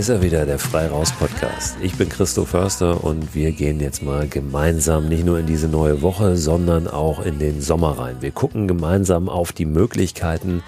Ist 0.00 0.08
er 0.08 0.22
wieder, 0.22 0.46
der 0.46 0.58
Frei 0.58 0.86
Raus 0.86 1.12
Podcast. 1.40 1.78
Ich 1.80 1.94
bin 1.94 2.10
Christo 2.10 2.44
Förster 2.44 3.02
und 3.02 3.34
wir 3.34 3.52
gehen 3.52 3.80
jetzt 3.80 4.02
mal 4.02 4.28
gemeinsam 4.28 5.08
nicht 5.08 5.24
nur 5.24 5.38
in 5.38 5.46
diese 5.46 5.68
neue 5.68 6.02
Woche, 6.02 6.36
sondern 6.36 6.86
auch 6.86 7.24
in 7.24 7.38
den 7.38 7.62
Sommer 7.62 7.98
rein. 7.98 8.16
Wir 8.20 8.30
gucken 8.30 8.68
gemeinsam 8.68 9.30
auf 9.30 9.52
die 9.52 9.64
Möglichkeiten, 9.64 10.62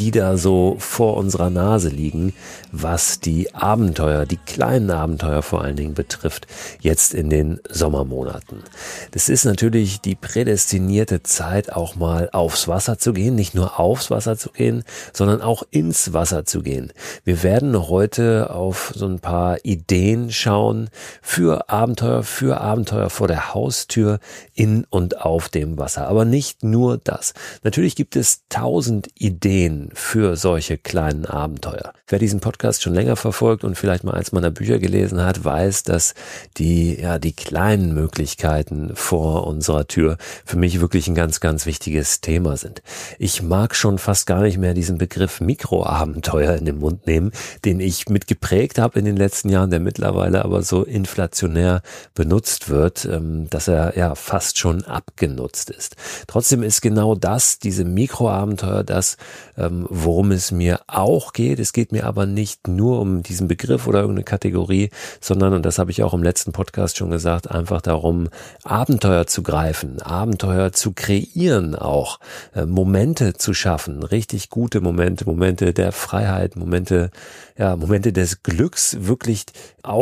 die 0.00 0.10
da 0.10 0.36
so 0.36 0.76
vor 0.78 1.16
unserer 1.16 1.48
Nase 1.48 1.88
liegen, 1.88 2.34
was 2.72 3.20
die 3.20 3.54
Abenteuer, 3.54 4.26
die 4.26 4.36
kleinen 4.36 4.90
Abenteuer 4.90 5.42
vor 5.42 5.62
allen 5.62 5.76
Dingen 5.76 5.94
betrifft, 5.94 6.48
jetzt 6.80 7.14
in 7.14 7.30
den 7.30 7.60
Sommermonaten. 7.70 8.64
Das 9.12 9.28
ist 9.28 9.44
natürlich 9.44 10.00
die 10.00 10.16
prädestinierte 10.16 11.22
Zeit, 11.22 11.72
auch 11.72 11.94
mal 11.94 12.30
aufs 12.32 12.66
Wasser 12.66 12.98
zu 12.98 13.12
gehen, 13.12 13.36
nicht 13.36 13.54
nur 13.54 13.78
aufs 13.78 14.10
Wasser 14.10 14.36
zu 14.36 14.50
gehen, 14.50 14.82
sondern 15.12 15.40
auch 15.40 15.62
ins 15.70 16.12
Wasser 16.12 16.44
zu 16.44 16.62
gehen. 16.62 16.92
Wir 17.24 17.42
werden 17.42 17.88
heute 17.88 18.50
auf 18.50 18.92
so 18.94 19.06
ein 19.06 19.20
paar 19.20 19.64
Ideen 19.64 20.15
schauen 20.30 20.90
für 21.22 21.70
Abenteuer, 21.70 22.22
für 22.22 22.60
Abenteuer 22.60 23.10
vor 23.10 23.28
der 23.28 23.54
Haustür 23.54 24.18
in 24.54 24.84
und 24.90 25.20
auf 25.20 25.48
dem 25.48 25.78
Wasser. 25.78 26.08
Aber 26.08 26.24
nicht 26.24 26.64
nur 26.64 26.98
das. 26.98 27.34
Natürlich 27.62 27.96
gibt 27.96 28.16
es 28.16 28.42
tausend 28.48 29.08
Ideen, 29.14 29.90
für 29.94 30.36
solche 30.36 30.78
kleinen 30.78 31.26
Abenteuer. 31.26 31.92
Wer 32.08 32.18
diesen 32.18 32.40
Podcast 32.40 32.82
schon 32.82 32.94
länger 32.94 33.16
verfolgt 33.16 33.64
und 33.64 33.76
vielleicht 33.76 34.04
mal 34.04 34.14
eins 34.14 34.32
meiner 34.32 34.50
Bücher 34.50 34.78
gelesen 34.78 35.22
hat, 35.22 35.44
weiß, 35.44 35.82
dass 35.82 36.14
die, 36.56 37.00
ja, 37.00 37.18
die 37.18 37.32
kleinen 37.32 37.94
Möglichkeiten 37.94 38.92
vor 38.94 39.46
unserer 39.46 39.88
Tür 39.88 40.16
für 40.44 40.56
mich 40.56 40.80
wirklich 40.80 41.08
ein 41.08 41.14
ganz, 41.14 41.40
ganz 41.40 41.66
wichtiges 41.66 42.20
Thema 42.20 42.56
sind. 42.56 42.82
Ich 43.18 43.42
mag 43.42 43.74
schon 43.74 43.98
fast 43.98 44.26
gar 44.26 44.42
nicht 44.42 44.58
mehr 44.58 44.74
diesen 44.74 44.98
Begriff 44.98 45.40
Mikroabenteuer 45.40 46.54
in 46.54 46.64
den 46.64 46.78
Mund 46.78 47.06
nehmen, 47.06 47.32
den 47.64 47.80
ich 47.80 48.08
mitgeprägt 48.08 48.78
habe 48.78 48.98
in 48.98 49.04
den 49.04 49.16
letzten 49.16 49.48
Jahren, 49.48 49.70
der 49.70 49.80
mittlerweile 49.80 50.05
aber 50.06 50.62
so 50.62 50.82
inflationär 50.82 51.82
benutzt 52.14 52.68
wird, 52.68 53.04
ähm, 53.04 53.48
dass 53.50 53.68
er 53.68 53.96
ja 53.96 54.14
fast 54.14 54.58
schon 54.58 54.84
abgenutzt 54.84 55.70
ist. 55.70 55.96
Trotzdem 56.26 56.62
ist 56.62 56.80
genau 56.82 57.14
das, 57.14 57.58
diese 57.58 57.84
Mikroabenteuer, 57.84 58.84
das 58.84 59.16
ähm, 59.56 59.86
worum 59.88 60.32
es 60.32 60.52
mir 60.52 60.80
auch 60.86 61.32
geht. 61.32 61.58
Es 61.58 61.72
geht 61.72 61.92
mir 61.92 62.06
aber 62.06 62.26
nicht 62.26 62.68
nur 62.68 63.00
um 63.00 63.22
diesen 63.22 63.48
Begriff 63.48 63.86
oder 63.86 64.00
irgendeine 64.00 64.24
Kategorie, 64.24 64.90
sondern, 65.20 65.54
und 65.54 65.64
das 65.64 65.78
habe 65.78 65.90
ich 65.90 66.02
auch 66.02 66.14
im 66.14 66.22
letzten 66.22 66.52
Podcast 66.52 66.96
schon 66.96 67.10
gesagt, 67.10 67.50
einfach 67.50 67.80
darum, 67.80 68.28
Abenteuer 68.64 69.26
zu 69.26 69.42
greifen, 69.42 70.02
Abenteuer 70.02 70.72
zu 70.72 70.92
kreieren 70.92 71.74
auch, 71.74 72.20
äh, 72.54 72.66
Momente 72.66 73.34
zu 73.34 73.54
schaffen, 73.54 74.02
richtig 74.02 74.50
gute 74.50 74.80
Momente, 74.80 75.24
Momente 75.24 75.72
der 75.72 75.92
Freiheit, 75.92 76.56
Momente, 76.56 77.10
ja, 77.56 77.76
Momente 77.76 78.12
des 78.12 78.42
Glücks, 78.42 78.96
wirklich 79.00 79.44
auch 79.82 79.95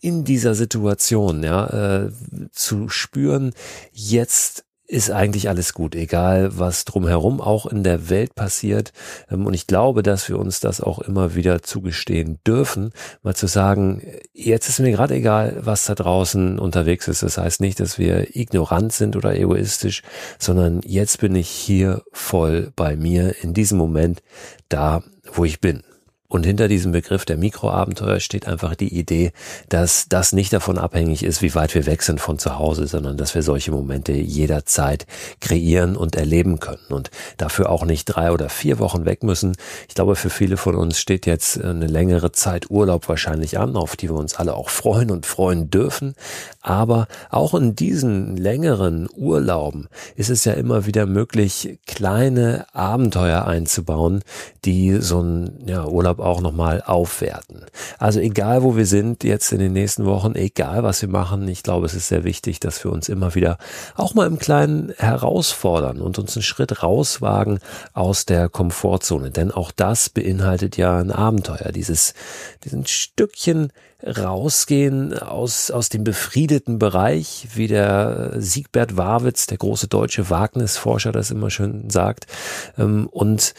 in 0.00 0.24
dieser 0.24 0.54
Situation, 0.54 1.42
ja, 1.42 1.66
äh, 2.04 2.10
zu 2.52 2.88
spüren, 2.88 3.52
jetzt 3.92 4.64
ist 4.90 5.10
eigentlich 5.10 5.48
alles 5.48 5.72
gut, 5.72 5.94
egal 5.94 6.58
was 6.58 6.84
drumherum 6.84 7.40
auch 7.40 7.66
in 7.66 7.84
der 7.84 8.10
Welt 8.10 8.34
passiert. 8.34 8.92
Ähm, 9.30 9.46
und 9.46 9.54
ich 9.54 9.66
glaube, 9.66 10.02
dass 10.02 10.28
wir 10.28 10.38
uns 10.38 10.60
das 10.60 10.80
auch 10.80 10.98
immer 10.98 11.34
wieder 11.34 11.62
zugestehen 11.62 12.38
dürfen, 12.46 12.92
mal 13.22 13.36
zu 13.36 13.46
sagen, 13.46 14.02
jetzt 14.32 14.68
ist 14.68 14.80
mir 14.80 14.90
gerade 14.90 15.14
egal, 15.14 15.58
was 15.60 15.84
da 15.84 15.94
draußen 15.94 16.58
unterwegs 16.58 17.06
ist. 17.06 17.22
Das 17.22 17.38
heißt 17.38 17.60
nicht, 17.60 17.78
dass 17.78 17.98
wir 17.98 18.34
ignorant 18.34 18.92
sind 18.92 19.16
oder 19.16 19.36
egoistisch, 19.36 20.02
sondern 20.38 20.80
jetzt 20.84 21.20
bin 21.20 21.36
ich 21.36 21.48
hier 21.48 22.02
voll 22.12 22.72
bei 22.74 22.96
mir 22.96 23.36
in 23.42 23.54
diesem 23.54 23.78
Moment 23.78 24.22
da, 24.68 25.02
wo 25.32 25.44
ich 25.44 25.60
bin. 25.60 25.84
Und 26.30 26.46
hinter 26.46 26.68
diesem 26.68 26.92
Begriff 26.92 27.24
der 27.24 27.36
Mikroabenteuer 27.36 28.20
steht 28.20 28.46
einfach 28.46 28.76
die 28.76 28.96
Idee, 28.96 29.32
dass 29.68 30.06
das 30.08 30.32
nicht 30.32 30.52
davon 30.52 30.78
abhängig 30.78 31.24
ist, 31.24 31.42
wie 31.42 31.56
weit 31.56 31.74
wir 31.74 31.86
weg 31.86 32.02
sind 32.02 32.20
von 32.20 32.38
zu 32.38 32.56
Hause, 32.56 32.86
sondern 32.86 33.16
dass 33.16 33.34
wir 33.34 33.42
solche 33.42 33.72
Momente 33.72 34.12
jederzeit 34.12 35.06
kreieren 35.40 35.96
und 35.96 36.14
erleben 36.14 36.60
können 36.60 36.86
und 36.88 37.10
dafür 37.36 37.68
auch 37.68 37.84
nicht 37.84 38.04
drei 38.04 38.30
oder 38.30 38.48
vier 38.48 38.78
Wochen 38.78 39.06
weg 39.06 39.24
müssen. 39.24 39.56
Ich 39.88 39.96
glaube, 39.96 40.14
für 40.14 40.30
viele 40.30 40.56
von 40.56 40.76
uns 40.76 41.00
steht 41.00 41.26
jetzt 41.26 41.60
eine 41.60 41.88
längere 41.88 42.30
Zeit 42.30 42.70
Urlaub 42.70 43.08
wahrscheinlich 43.08 43.58
an, 43.58 43.74
auf 43.74 43.96
die 43.96 44.08
wir 44.08 44.16
uns 44.16 44.36
alle 44.36 44.54
auch 44.54 44.68
freuen 44.68 45.10
und 45.10 45.26
freuen 45.26 45.68
dürfen. 45.68 46.14
Aber 46.62 47.08
auch 47.30 47.54
in 47.54 47.74
diesen 47.74 48.36
längeren 48.36 49.08
Urlauben 49.16 49.88
ist 50.14 50.30
es 50.30 50.44
ja 50.44 50.52
immer 50.52 50.86
wieder 50.86 51.06
möglich, 51.06 51.80
kleine 51.86 52.66
Abenteuer 52.72 53.46
einzubauen, 53.46 54.22
die 54.64 54.98
so 55.00 55.20
ein 55.20 55.64
ja, 55.66 55.84
Urlaub 55.86 56.19
auch 56.20 56.40
nochmal 56.40 56.82
aufwerten. 56.82 57.64
Also 57.98 58.20
egal, 58.20 58.62
wo 58.62 58.76
wir 58.76 58.86
sind 58.86 59.24
jetzt 59.24 59.52
in 59.52 59.58
den 59.58 59.72
nächsten 59.72 60.04
Wochen, 60.04 60.34
egal, 60.34 60.82
was 60.82 61.02
wir 61.02 61.08
machen, 61.08 61.46
ich 61.48 61.62
glaube, 61.62 61.86
es 61.86 61.94
ist 61.94 62.08
sehr 62.08 62.24
wichtig, 62.24 62.60
dass 62.60 62.82
wir 62.84 62.92
uns 62.92 63.08
immer 63.08 63.34
wieder 63.34 63.58
auch 63.96 64.14
mal 64.14 64.26
im 64.26 64.38
Kleinen 64.38 64.92
herausfordern 64.96 66.00
und 66.00 66.18
uns 66.18 66.36
einen 66.36 66.42
Schritt 66.42 66.82
rauswagen 66.82 67.60
aus 67.92 68.26
der 68.26 68.48
Komfortzone. 68.48 69.30
Denn 69.30 69.50
auch 69.50 69.70
das 69.70 70.08
beinhaltet 70.08 70.76
ja 70.76 70.98
ein 70.98 71.10
Abenteuer, 71.10 71.72
dieses, 71.72 72.14
diesen 72.64 72.86
Stückchen 72.86 73.72
rausgehen 74.02 75.18
aus, 75.18 75.70
aus 75.70 75.88
dem 75.88 76.04
befriedeten 76.04 76.78
Bereich, 76.78 77.48
wie 77.54 77.66
der 77.66 78.32
Siegbert 78.38 78.96
Warwitz, 78.96 79.46
der 79.46 79.58
große 79.58 79.88
deutsche 79.88 80.30
Wagnisforscher, 80.30 81.12
das 81.12 81.30
immer 81.30 81.50
schön 81.50 81.90
sagt, 81.90 82.26
ähm, 82.78 83.08
und 83.10 83.54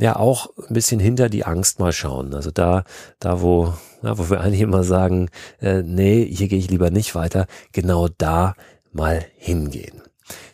ja 0.00 0.16
auch 0.16 0.50
ein 0.68 0.74
bisschen 0.74 1.00
hinter 1.00 1.28
die 1.28 1.44
Angst 1.44 1.78
mal 1.78 1.92
schauen. 1.92 2.34
Also 2.34 2.50
da, 2.50 2.84
da 3.18 3.40
wo, 3.40 3.74
ja, 4.02 4.18
wo 4.18 4.30
wir 4.30 4.40
eigentlich 4.40 4.60
immer 4.62 4.82
sagen, 4.82 5.28
äh, 5.60 5.82
nee, 5.82 6.24
hier 6.24 6.48
gehe 6.48 6.58
ich 6.58 6.70
lieber 6.70 6.90
nicht 6.90 7.14
weiter, 7.14 7.46
genau 7.72 8.08
da 8.08 8.54
mal 8.92 9.24
hingehen. 9.36 10.02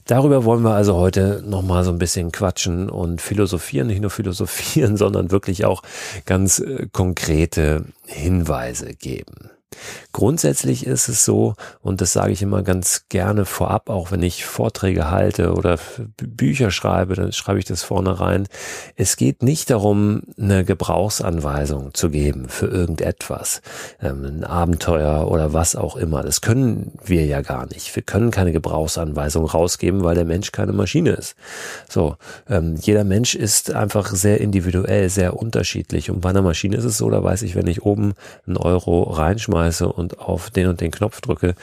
Darüber 0.05 0.45
wollen 0.45 0.63
wir 0.63 0.75
also 0.75 0.95
heute 0.97 1.43
nochmal 1.45 1.85
so 1.85 1.91
ein 1.91 1.99
bisschen 1.99 2.31
quatschen 2.31 2.89
und 2.89 3.21
philosophieren, 3.21 3.89
nicht 3.89 4.01
nur 4.01 4.11
philosophieren, 4.11 4.97
sondern 4.97 5.31
wirklich 5.31 5.65
auch 5.65 5.83
ganz 6.25 6.61
äh, 6.61 6.87
konkrete 6.93 7.87
Hinweise 8.07 8.95
geben. 8.95 9.51
Grundsätzlich 10.17 10.87
ist 10.87 11.11
es 11.11 11.27
so, 11.27 11.57
und 11.83 12.01
das 12.01 12.15
sage 12.15 12.33
ich 12.33 12.41
immer 12.41 12.63
ganz 12.63 13.05
gerne 13.11 13.45
vorab, 13.45 13.91
auch 13.91 14.13
wenn 14.13 14.23
ich 14.23 14.47
Vorträge 14.47 15.11
halte 15.11 15.53
oder 15.53 15.79
Bücher 16.17 16.71
schreibe, 16.71 17.17
dann 17.17 17.33
schreibe 17.33 17.59
ich 17.59 17.67
das 17.67 17.83
vorne 17.83 18.19
rein. 18.19 18.49
Es 18.95 19.19
geht 19.19 19.43
nicht 19.43 19.69
darum, 19.69 20.23
eine 20.41 20.65
Gebrauchsanweisung 20.65 21.93
zu 21.93 22.09
geben 22.09 22.49
für 22.49 22.65
irgendetwas, 22.67 23.61
ähm, 24.01 24.25
ein 24.25 24.45
Abenteuer 24.45 25.31
oder 25.31 25.53
was 25.53 25.77
auch 25.77 25.97
immer. 25.97 26.23
Das 26.23 26.41
können 26.41 26.93
wir 27.05 27.27
ja 27.27 27.43
gar 27.43 27.67
nicht. 27.67 27.95
Wir 27.95 28.03
können 28.03 28.31
keine 28.31 28.53
Gebrauchsanweisung 28.53 29.45
rausgeben, 29.45 30.03
weil 30.03 30.15
der 30.15 30.25
Mensch 30.25 30.51
keine 30.51 30.73
Maschine 30.73 31.11
ist. 31.11 31.37
So, 31.91 32.17
ähm, 32.49 32.77
jeder 32.81 33.05
Mensch 33.05 33.35
ist 33.35 33.71
einfach 33.71 34.07
sehr 34.15 34.41
individuell, 34.41 35.11
sehr 35.11 35.37
unterschiedlich. 35.37 36.11
Und 36.11 36.23
bei 36.23 36.31
einer 36.31 36.41
Maschine 36.41 36.79
ist 36.79 36.85
es 36.85 36.97
so, 36.97 37.11
da 37.11 37.23
weiß 37.23 37.43
ich, 37.43 37.55
wenn 37.55 37.67
ich 37.67 37.83
oben 37.83 38.15
einen 38.47 38.57
Euro 38.57 39.03
reinschmeiße, 39.03 39.67
reinschmeiße 39.67 39.89
und 40.07 40.21
auf 40.21 40.51
den 40.51 40.69
und 40.69 40.81
den 40.81 40.91
Knopf 40.91 41.21
drücke, 41.21 41.55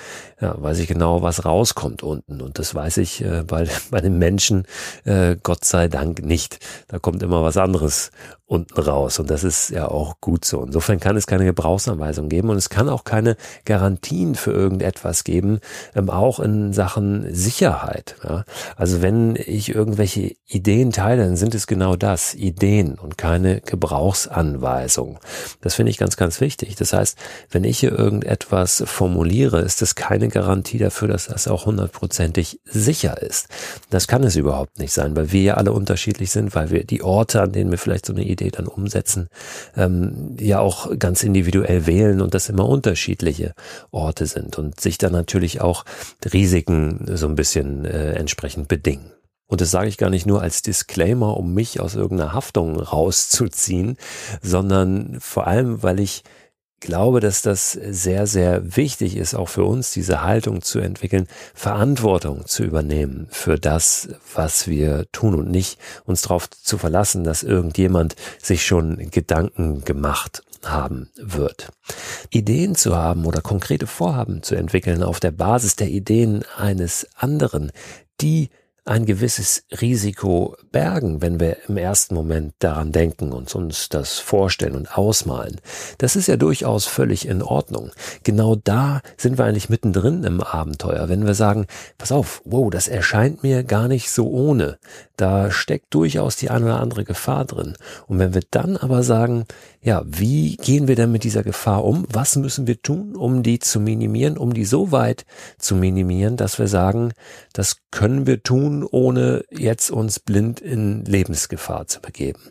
ja, 0.43 0.61
weiß 0.61 0.79
ich 0.79 0.89
genau, 0.89 1.21
was 1.21 1.45
rauskommt 1.45 2.03
unten. 2.03 2.41
Und 2.41 2.59
das 2.59 2.75
weiß 2.75 2.97
ich 2.97 3.23
äh, 3.23 3.43
bei, 3.43 3.65
bei 3.91 4.01
den 4.01 4.17
Menschen, 4.19 4.65
äh, 5.05 5.37
Gott 5.41 5.63
sei 5.63 5.87
Dank 5.87 6.23
nicht. 6.23 6.59
Da 6.89 6.99
kommt 6.99 7.23
immer 7.23 7.43
was 7.43 7.55
anderes 7.55 8.11
unten 8.45 8.79
raus. 8.79 9.19
Und 9.19 9.29
das 9.29 9.43
ist 9.43 9.69
ja 9.69 9.87
auch 9.87 10.19
gut 10.19 10.43
so. 10.45 10.63
Insofern 10.63 10.99
kann 10.99 11.15
es 11.15 11.27
keine 11.27 11.45
Gebrauchsanweisung 11.45 12.29
geben 12.29 12.49
und 12.49 12.57
es 12.57 12.69
kann 12.69 12.89
auch 12.89 13.05
keine 13.05 13.37
Garantien 13.65 14.35
für 14.35 14.51
irgendetwas 14.51 15.23
geben, 15.23 15.59
ähm, 15.95 16.09
auch 16.09 16.39
in 16.39 16.73
Sachen 16.73 17.33
Sicherheit. 17.33 18.15
Ja. 18.23 18.43
Also 18.75 19.01
wenn 19.01 19.37
ich 19.37 19.73
irgendwelche 19.73 20.35
Ideen 20.45 20.91
teile, 20.91 21.23
dann 21.23 21.37
sind 21.37 21.55
es 21.55 21.67
genau 21.67 21.95
das, 21.95 22.35
Ideen 22.35 22.99
und 22.99 23.17
keine 23.17 23.61
Gebrauchsanweisung. 23.61 25.19
Das 25.61 25.75
finde 25.75 25.91
ich 25.91 25.97
ganz, 25.97 26.17
ganz 26.17 26.41
wichtig. 26.41 26.75
Das 26.75 26.91
heißt, 26.91 27.17
wenn 27.49 27.63
ich 27.63 27.79
hier 27.79 27.97
irgendetwas 27.97 28.83
formuliere, 28.85 29.61
ist 29.61 29.81
es 29.81 29.95
keine 29.95 30.27
Garantie 30.33 30.77
dafür, 30.77 31.07
dass 31.07 31.27
das 31.27 31.47
auch 31.47 31.65
hundertprozentig 31.65 32.59
sicher 32.65 33.21
ist. 33.21 33.47
Das 33.89 34.07
kann 34.07 34.23
es 34.23 34.35
überhaupt 34.35 34.79
nicht 34.79 34.91
sein, 34.91 35.15
weil 35.15 35.31
wir 35.31 35.41
ja 35.41 35.53
alle 35.53 35.71
unterschiedlich 35.71 36.31
sind, 36.31 36.55
weil 36.55 36.71
wir 36.71 36.83
die 36.83 37.03
Orte, 37.03 37.41
an 37.41 37.51
denen 37.51 37.71
wir 37.71 37.77
vielleicht 37.77 38.05
so 38.05 38.13
eine 38.13 38.23
Idee 38.23 38.51
dann 38.51 38.67
umsetzen, 38.67 39.29
ähm, 39.77 40.35
ja 40.39 40.59
auch 40.59 40.97
ganz 40.99 41.23
individuell 41.23 41.85
wählen 41.85 42.21
und 42.21 42.33
das 42.33 42.49
immer 42.49 42.67
unterschiedliche 42.67 43.53
Orte 43.91 44.25
sind 44.25 44.57
und 44.57 44.81
sich 44.81 44.97
dann 44.97 45.13
natürlich 45.13 45.61
auch 45.61 45.85
Risiken 46.33 47.05
so 47.13 47.27
ein 47.27 47.35
bisschen 47.35 47.85
äh, 47.85 48.13
entsprechend 48.13 48.67
bedingen. 48.67 49.11
Und 49.47 49.61
das 49.61 49.69
sage 49.69 49.87
ich 49.87 49.97
gar 49.99 50.09
nicht 50.09 50.25
nur 50.25 50.41
als 50.41 50.63
Disclaimer, 50.63 51.37
um 51.37 51.53
mich 51.53 51.79
aus 51.79 51.93
irgendeiner 51.93 52.33
Haftung 52.33 52.79
rauszuziehen, 52.79 53.97
sondern 54.41 55.17
vor 55.19 55.45
allem, 55.45 55.83
weil 55.83 55.99
ich 55.99 56.23
glaube, 56.83 57.19
dass 57.21 57.41
das 57.41 57.71
sehr, 57.71 58.27
sehr 58.27 58.75
wichtig 58.75 59.15
ist, 59.17 59.33
auch 59.33 59.49
für 59.49 59.63
uns, 59.63 59.91
diese 59.91 60.21
Haltung 60.21 60.61
zu 60.61 60.79
entwickeln, 60.79 61.27
Verantwortung 61.55 62.45
zu 62.45 62.63
übernehmen 62.63 63.27
für 63.31 63.57
das, 63.57 64.09
was 64.35 64.67
wir 64.67 65.05
tun 65.11 65.33
und 65.35 65.49
nicht 65.49 65.79
uns 66.05 66.23
darauf 66.23 66.49
zu 66.49 66.77
verlassen, 66.77 67.23
dass 67.23 67.41
irgendjemand 67.41 68.15
sich 68.41 68.65
schon 68.65 69.09
Gedanken 69.09 69.83
gemacht 69.85 70.43
haben 70.63 71.09
wird. 71.15 71.69
Ideen 72.29 72.75
zu 72.75 72.95
haben 72.95 73.25
oder 73.25 73.41
konkrete 73.41 73.87
Vorhaben 73.87 74.43
zu 74.43 74.55
entwickeln 74.55 75.03
auf 75.03 75.19
der 75.19 75.31
Basis 75.31 75.75
der 75.75 75.87
Ideen 75.89 76.43
eines 76.57 77.07
anderen, 77.15 77.71
die 78.21 78.49
ein 78.85 79.05
gewisses 79.05 79.63
Risiko 79.79 80.57
bergen, 80.71 81.21
wenn 81.21 81.39
wir 81.39 81.57
im 81.69 81.77
ersten 81.77 82.15
Moment 82.15 82.53
daran 82.59 82.91
denken 82.91 83.31
und 83.31 83.53
uns 83.55 83.87
das 83.87 84.19
vorstellen 84.19 84.75
und 84.75 84.97
ausmalen. 84.97 85.61
Das 85.99 86.17
ist 86.17 86.27
ja 86.27 86.35
durchaus 86.35 86.85
völlig 86.85 87.25
in 87.27 87.41
Ordnung. 87.41 87.91
Genau 88.23 88.55
da 88.55 89.01
sind 89.15 89.37
wir 89.37 89.45
eigentlich 89.45 89.69
mittendrin 89.69 90.25
im 90.25 90.41
Abenteuer, 90.41 91.07
wenn 91.07 91.25
wir 91.25 91.33
sagen, 91.33 91.67
pass 91.97 92.11
auf, 92.11 92.41
wow, 92.43 92.69
das 92.69 92.89
erscheint 92.89 93.41
mir 93.41 93.63
gar 93.63 93.87
nicht 93.87 94.11
so 94.11 94.29
ohne. 94.29 94.77
Da 95.15 95.49
steckt 95.51 95.93
durchaus 95.93 96.35
die 96.35 96.49
eine 96.49 96.65
oder 96.65 96.79
andere 96.81 97.05
Gefahr 97.05 97.45
drin. 97.45 97.75
Und 98.07 98.19
wenn 98.19 98.33
wir 98.33 98.43
dann 98.51 98.75
aber 98.75 99.03
sagen, 99.03 99.45
ja, 99.81 100.03
wie 100.05 100.57
gehen 100.57 100.87
wir 100.89 100.95
denn 100.95 101.11
mit 101.11 101.23
dieser 101.23 101.43
Gefahr 101.43 101.85
um? 101.85 102.05
Was 102.11 102.35
müssen 102.35 102.67
wir 102.67 102.81
tun, 102.81 103.15
um 103.15 103.43
die 103.43 103.59
zu 103.59 103.79
minimieren, 103.79 104.37
um 104.37 104.53
die 104.53 104.65
so 104.65 104.91
weit 104.91 105.25
zu 105.57 105.75
minimieren, 105.75 106.35
dass 106.35 106.59
wir 106.59 106.67
sagen, 106.67 107.13
das 107.53 107.77
können 107.93 108.25
wir 108.25 108.41
tun, 108.41 108.83
ohne 108.89 109.45
jetzt 109.51 109.91
uns 109.91 110.19
blind 110.19 110.59
in 110.59 111.05
Lebensgefahr 111.05 111.85
zu 111.85 112.01
begeben. 112.01 112.41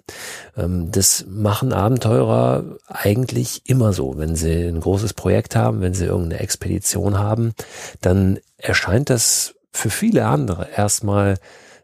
Ähm, 0.56 0.92
das 0.92 1.26
machen 1.28 1.72
Abenteurer 1.72 2.78
eigentlich 2.86 3.62
immer 3.68 3.92
so. 3.92 4.16
Wenn 4.16 4.36
sie 4.36 4.68
ein 4.68 4.80
großes 4.80 5.14
Projekt 5.14 5.56
haben, 5.56 5.80
wenn 5.80 5.94
sie 5.94 6.06
irgendeine 6.06 6.40
Expedition 6.40 7.18
haben, 7.18 7.54
dann 8.00 8.38
erscheint 8.56 9.10
das 9.10 9.56
für 9.72 9.90
viele 9.90 10.26
andere 10.26 10.68
erstmal 10.76 11.38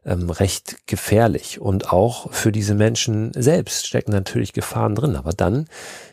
ähm, 0.06 0.30
recht 0.30 0.86
gefährlich. 0.86 1.60
Und 1.60 1.92
auch 1.92 2.32
für 2.32 2.52
diese 2.52 2.74
Menschen 2.74 3.32
selbst 3.34 3.88
stecken 3.88 4.12
natürlich 4.12 4.52
Gefahren 4.52 4.94
drin. 4.94 5.16
Aber 5.16 5.32
dann 5.32 5.66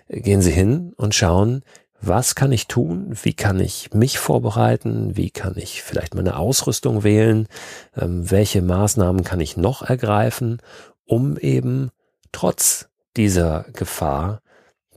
gehen 0.10 0.42
sie 0.42 0.52
hin 0.52 0.94
und 0.98 1.14
schauen, 1.14 1.62
was 2.08 2.36
kann 2.36 2.52
ich 2.52 2.68
tun? 2.68 3.16
Wie 3.24 3.34
kann 3.34 3.60
ich 3.60 3.94
mich 3.94 4.20
vorbereiten? 4.20 5.16
Wie 5.16 5.30
kann 5.30 5.54
ich 5.58 5.82
vielleicht 5.82 6.16
meine 6.16 6.38
Ausrüstung 6.38 7.04
wählen? 7.04 7.48
Ähm, 7.96 8.30
welche 8.30 8.62
Maßnahmen 8.62 9.24
kann 9.24 9.40
ich 9.40 9.58
noch 9.58 9.82
ergreifen, 9.82 10.62
um 11.06 11.38
eben 11.38 11.92
trotz 12.32 12.90
dieser 13.18 13.66
Gefahr 13.74 14.42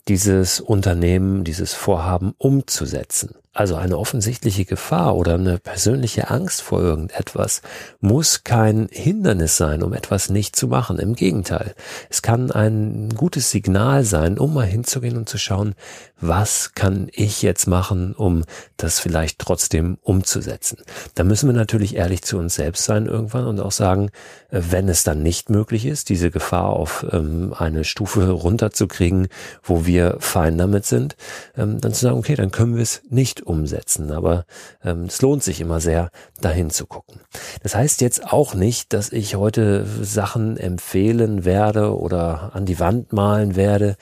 dieses 0.09 0.61
Unternehmen, 0.61 1.45
dieses 1.45 1.75
Vorhaben 1.75 2.35
umzusetzen? 2.39 3.35
Also 3.53 3.77
eine 3.77 3.99
offensichtliche 3.99 4.65
Gefahr 4.65 5.17
oder 5.17 5.35
eine 5.35 5.59
persönliche 5.59 6.31
Angst 6.31 6.63
vor 6.63 6.81
irgendetwas 6.81 7.63
muss 8.01 8.45
kein 8.45 8.89
Hindernis 8.91 9.57
sein, 9.57 9.83
um 9.83 9.95
etwas 9.95 10.29
nicht 10.31 10.55
zu 10.55 10.69
machen. 10.69 10.99
Im 10.99 11.15
Gegenteil, 11.15 11.75
es 12.11 12.23
kann 12.23 12.51
ein 12.51 13.09
gutes 13.17 13.51
Signal 13.51 14.05
sein, 14.05 14.39
um 14.39 14.55
mal 14.55 14.67
hinzugehen 14.67 15.17
und 15.17 15.29
zu 15.29 15.39
schauen, 15.39 15.75
was 16.21 16.73
kann 16.75 17.09
ich 17.13 17.43
jetzt 17.43 17.67
machen, 17.67 18.15
um 18.15 18.45
das 18.77 19.01
vielleicht 19.01 19.39
trotzdem 19.39 19.99
umzusetzen. 20.03 20.79
Da 21.15 21.25
müssen 21.25 21.49
wir 21.49 21.55
natürlich 21.55 21.97
ehrlich 21.97 22.23
zu 22.23 22.39
uns 22.39 22.55
selbst 22.55 22.85
sein 22.85 23.07
irgendwann 23.07 23.47
und 23.47 23.61
auch 23.61 23.73
sagen, 23.73 24.11
wenn 24.51 24.89
es 24.89 25.05
dann 25.05 25.23
nicht 25.23 25.51
möglich 25.51 25.87
ist, 25.87 26.09
diese 26.09 26.31
Gefahr 26.31 26.71
auf 26.71 27.07
ähm, 27.13 27.55
eine 27.57 27.85
Stufe 27.85 28.31
runterzukriegen, 28.31 29.29
wo 29.63 29.87
wir 29.87 30.17
fein 30.21 30.59
damit 30.59 30.87
sind, 30.87 31.17
ähm, 31.57 31.81
dann 31.81 31.95
zu 31.95 32.03
sagen, 32.03 32.19
okay, 32.19 32.35
dann 32.35 32.51
können 32.51 32.77
wir 32.77 32.83
es 32.83 33.03
nicht 33.09 33.38
umsetzen. 33.43 34.11
Aber 34.11 34.45
ähm, 34.83 35.05
es 35.05 35.21
lohnt 35.23 35.43
sich 35.43 35.61
immer 35.61 35.81
sehr, 35.81 36.11
dahin 36.41 36.71
zu 36.71 36.87
gucken. 36.87 37.21
Das 37.63 37.75
heißt 37.75 38.01
jetzt 38.01 38.33
auch 38.33 38.55
nicht, 38.55 38.93
dass 38.93 39.13
ich 39.13 39.37
heute 39.37 39.85
Sachen 40.03 40.57
empfehlen 40.57 41.45
werde 41.45 41.97
oder 41.97 42.51
an 42.55 42.65
die 42.65 42.79
Wand 42.79 43.13
malen 43.13 43.57
werde, 43.57 43.97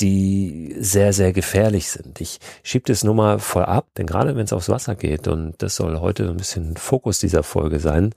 die 0.00 0.76
sehr, 0.78 1.12
sehr 1.12 1.32
gefährlich 1.32 1.90
sind. 1.90 2.20
Ich 2.20 2.38
schiebe 2.62 2.84
das 2.86 3.02
nur 3.02 3.14
mal 3.14 3.38
vorab, 3.38 3.86
denn 3.96 4.06
gerade 4.06 4.36
wenn 4.36 4.44
es 4.44 4.52
aufs 4.52 4.68
Wasser 4.68 4.94
geht, 4.94 5.26
und 5.26 5.54
das 5.58 5.76
soll 5.76 6.00
heute 6.00 6.28
ein 6.28 6.36
bisschen 6.36 6.76
Fokus 6.76 7.18
dieser 7.18 7.42
Folge 7.42 7.80
sein, 7.80 8.12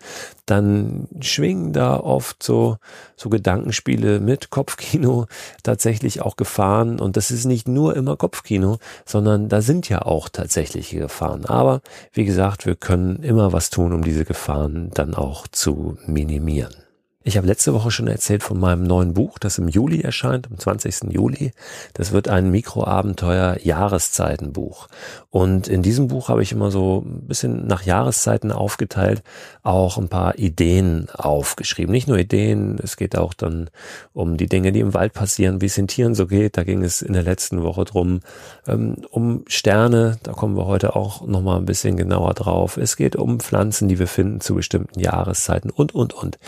dann 0.46 1.08
schwingen 1.22 1.72
da 1.72 1.98
oft 1.98 2.44
so, 2.44 2.78
so 3.16 3.30
Gedankenspiele 3.30 4.20
mit 4.20 4.50
Kopfkino 4.50 5.28
tatsächlich 5.64 6.22
auch 6.22 6.36
Gefahren. 6.36 7.00
Und 7.00 7.16
das 7.16 7.32
ist 7.32 7.46
nicht 7.46 7.68
nur 7.68 7.96
immer 7.96 8.18
Kopfkino, 8.18 8.78
sondern 9.06 9.48
da 9.48 9.62
sind 9.62 9.88
ja 9.88 10.02
auch 10.02 10.28
tatsächliche 10.28 11.00
Gefahren. 11.00 11.46
Aber 11.46 11.82
wie 12.12 12.26
gesagt, 12.26 12.66
wir 12.66 12.76
können 12.76 13.24
immer 13.24 13.54
was 13.54 13.70
tun, 13.70 13.94
um 13.94 14.04
diese 14.04 14.26
Gefahren 14.26 14.92
dann 14.94 15.14
auch 15.14 15.48
zu 15.48 15.98
minimieren. 16.06 16.89
Ich 17.26 17.36
habe 17.36 17.48
letzte 17.48 17.74
Woche 17.74 17.92
schon 17.92 18.08
erzählt 18.08 18.44
von 18.44 18.58
meinem 18.58 18.84
neuen 18.84 19.14
Buch, 19.14 19.40
das 19.40 19.58
im 19.58 19.68
Juli 19.68 20.00
erscheint, 20.00 20.48
am 20.50 20.58
20. 20.58 21.12
Juli. 21.12 21.52
Das 21.94 22.14
wird 22.14 22.30
ein 22.30 22.50
Mikroabenteuer-Jahreszeitenbuch. 22.50 24.88
Und 25.30 25.68
in 25.68 25.82
diesem 25.82 26.08
Buch 26.08 26.30
habe 26.30 26.42
ich 26.42 26.54
immer 26.54 26.72
so 26.72 27.04
ein 27.06 27.28
bisschen 27.28 27.68
nach 27.68 27.84
Jahreszeiten 27.84 28.54
aufgeteilt, 28.54 29.22
auch 29.64 29.98
ein 29.98 30.08
paar 30.08 30.40
Ideen 30.40 31.10
aufgeschrieben. 31.12 31.92
Nicht 31.92 32.08
nur 32.08 32.18
Ideen, 32.18 32.80
es 32.82 32.96
geht 32.96 33.18
auch 33.18 33.34
dann 33.34 33.70
um 34.14 34.38
die 34.38 34.48
Dinge, 34.48 34.72
die 34.72 34.80
im 34.80 34.94
Wald 34.94 35.12
passieren, 35.12 35.60
wie 35.60 35.66
es 35.66 35.76
den 35.76 35.90
Tieren 35.90 36.16
so 36.16 36.26
geht. 36.26 36.56
Da 36.56 36.64
ging 36.64 36.86
es 36.86 37.02
in 37.02 37.12
der 37.12 37.24
letzten 37.24 37.64
Woche 37.64 37.84
drum. 37.84 38.22
Ähm, 38.66 38.96
um 39.12 39.44
Sterne, 39.48 40.20
da 40.24 40.32
kommen 40.32 40.56
wir 40.56 40.68
heute 40.68 40.96
auch 40.96 41.28
nochmal 41.28 41.58
ein 41.58 41.66
bisschen 41.66 41.98
genauer 41.98 42.34
drauf. 42.34 42.78
Es 42.78 42.96
geht 42.96 43.18
um 43.18 43.42
Pflanzen, 43.42 43.90
die 43.90 44.00
wir 44.00 44.08
finden 44.08 44.40
zu 44.40 44.56
bestimmten 44.56 45.02
Jahreszeiten 45.02 45.70
und, 45.70 45.94
und, 45.94 46.14
und. 46.14 46.40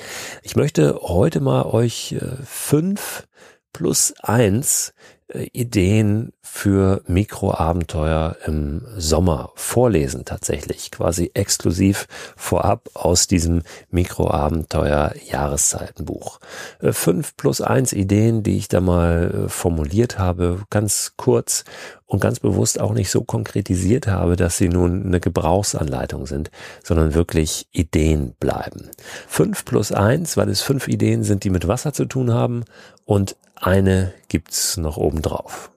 Ich 0.43 0.55
möchte 0.61 0.99
heute 1.01 1.39
mal 1.39 1.65
euch 1.65 2.11
äh, 2.11 2.35
fünf 2.45 3.27
plus 3.73 4.13
eins 4.21 4.93
äh, 5.33 5.47
Ideen 5.53 6.33
für 6.41 7.01
Mikroabenteuer 7.07 8.35
im 8.45 8.81
Sommer 8.97 9.51
vorlesen 9.55 10.25
tatsächlich, 10.25 10.91
quasi 10.91 11.31
exklusiv 11.33 12.07
vorab 12.35 12.89
aus 12.93 13.27
diesem 13.27 13.61
Mikroabenteuer 13.89 15.13
Jahreszeitenbuch. 15.29 16.39
Äh, 16.79 16.91
fünf 16.91 17.37
plus 17.37 17.61
eins 17.61 17.93
Ideen, 17.93 18.43
die 18.43 18.57
ich 18.57 18.67
da 18.67 18.81
mal 18.81 19.45
äh, 19.45 19.49
formuliert 19.49 20.19
habe, 20.19 20.63
ganz 20.69 21.13
kurz 21.15 21.63
und 22.11 22.19
ganz 22.19 22.41
bewusst 22.41 22.81
auch 22.81 22.93
nicht 22.93 23.09
so 23.09 23.23
konkretisiert 23.23 24.07
habe, 24.07 24.35
dass 24.35 24.57
sie 24.57 24.67
nun 24.67 25.05
eine 25.05 25.21
Gebrauchsanleitung 25.21 26.27
sind, 26.27 26.51
sondern 26.83 27.13
wirklich 27.13 27.67
Ideen 27.71 28.33
bleiben. 28.37 28.89
Fünf 29.27 29.63
plus 29.63 29.93
eins, 29.93 30.35
weil 30.35 30.49
es 30.49 30.61
fünf 30.61 30.89
Ideen 30.89 31.23
sind, 31.23 31.45
die 31.45 31.49
mit 31.49 31.69
Wasser 31.69 31.93
zu 31.93 32.03
tun 32.03 32.33
haben 32.33 32.65
und 33.05 33.35
eine 33.55 34.13
gibt's 34.27 34.77
noch 34.77 34.97
oben 34.97 35.21
drauf. 35.21 35.71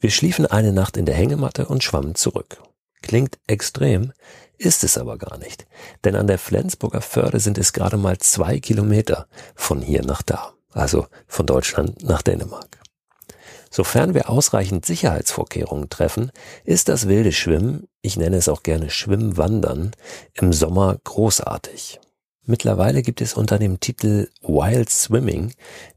Wir 0.00 0.10
schliefen 0.10 0.46
eine 0.46 0.72
Nacht 0.72 0.96
in 0.96 1.04
der 1.04 1.14
Hängematte 1.14 1.66
und 1.66 1.84
schwammen 1.84 2.14
zurück. 2.14 2.62
Klingt 3.02 3.38
extrem, 3.46 4.14
ist 4.56 4.82
es 4.82 4.96
aber 4.96 5.18
gar 5.18 5.36
nicht. 5.36 5.66
Denn 6.04 6.16
an 6.16 6.26
der 6.26 6.38
Flensburger 6.38 7.02
Förde 7.02 7.40
sind 7.40 7.58
es 7.58 7.74
gerade 7.74 7.98
mal 7.98 8.16
zwei 8.16 8.58
Kilometer 8.58 9.26
von 9.54 9.82
hier 9.82 10.02
nach 10.02 10.22
da 10.22 10.54
also 10.72 11.06
von 11.26 11.46
Deutschland 11.46 12.02
nach 12.04 12.22
Dänemark. 12.22 12.79
Sofern 13.72 14.14
wir 14.14 14.28
ausreichend 14.28 14.84
Sicherheitsvorkehrungen 14.84 15.88
treffen, 15.88 16.32
ist 16.64 16.88
das 16.88 17.06
wilde 17.06 17.32
Schwimmen, 17.32 17.86
ich 18.02 18.16
nenne 18.16 18.36
es 18.36 18.48
auch 18.48 18.64
gerne 18.64 18.90
Schwimmwandern, 18.90 19.92
im 20.34 20.52
Sommer 20.52 20.98
großartig. 21.04 22.00
Mittlerweile 22.46 23.02
gibt 23.02 23.20
es 23.20 23.34
unter 23.34 23.60
dem 23.60 23.78
Titel 23.78 24.28
Wild 24.42 24.90
Swimming 24.90 25.52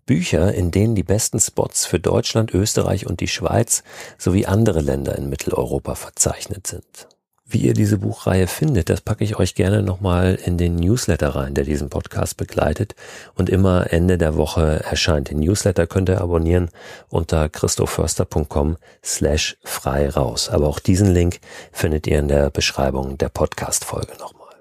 Bücher, 0.06 0.54
in 0.54 0.70
denen 0.70 0.94
die 0.94 1.04
besten 1.04 1.40
Spots 1.40 1.88
für 1.88 2.00
Deutschland, 2.00 2.54
Österreich 2.54 3.08
und 3.08 3.22
die 3.22 3.28
Schweiz 3.28 3.82
sowie 4.20 4.46
andere 4.46 4.82
Länder 4.82 5.18
in 5.18 5.30
Mitteleuropa 5.30 5.96
verzeichnet 5.96 6.68
sind. 6.68 7.08
Wie 7.54 7.68
ihr 7.68 7.76
diese 7.76 8.00
Buchreihe 8.00 8.48
findet, 8.48 8.90
das 8.90 9.02
packe 9.02 9.24
ich 9.24 9.38
euch 9.38 9.54
gerne 9.54 9.84
nochmal 9.84 10.40
in 10.44 10.58
den 10.58 10.76
Newsletter 10.76 11.36
rein, 11.36 11.54
der 11.54 11.64
diesen 11.64 11.88
Podcast 11.88 12.36
begleitet 12.36 12.96
und 13.36 13.48
immer 13.48 13.94
Ende 13.94 14.18
der 14.18 14.36
Woche 14.38 14.84
erscheint. 14.84 15.30
Den 15.30 15.38
Newsletter 15.38 15.86
könnt 15.86 16.10
ihr 16.10 16.20
abonnieren 16.20 16.72
unter 17.10 17.50
christoförster.com 17.50 18.78
slash 19.06 19.56
frei 19.64 20.10
raus. 20.10 20.50
Aber 20.50 20.68
auch 20.68 20.80
diesen 20.80 21.14
Link 21.14 21.42
findet 21.72 22.08
ihr 22.08 22.18
in 22.18 22.28
der 22.28 22.50
Beschreibung 22.50 23.20
der 23.20 23.30
Podcast-Folge 23.30 24.14
nochmal. 24.20 24.56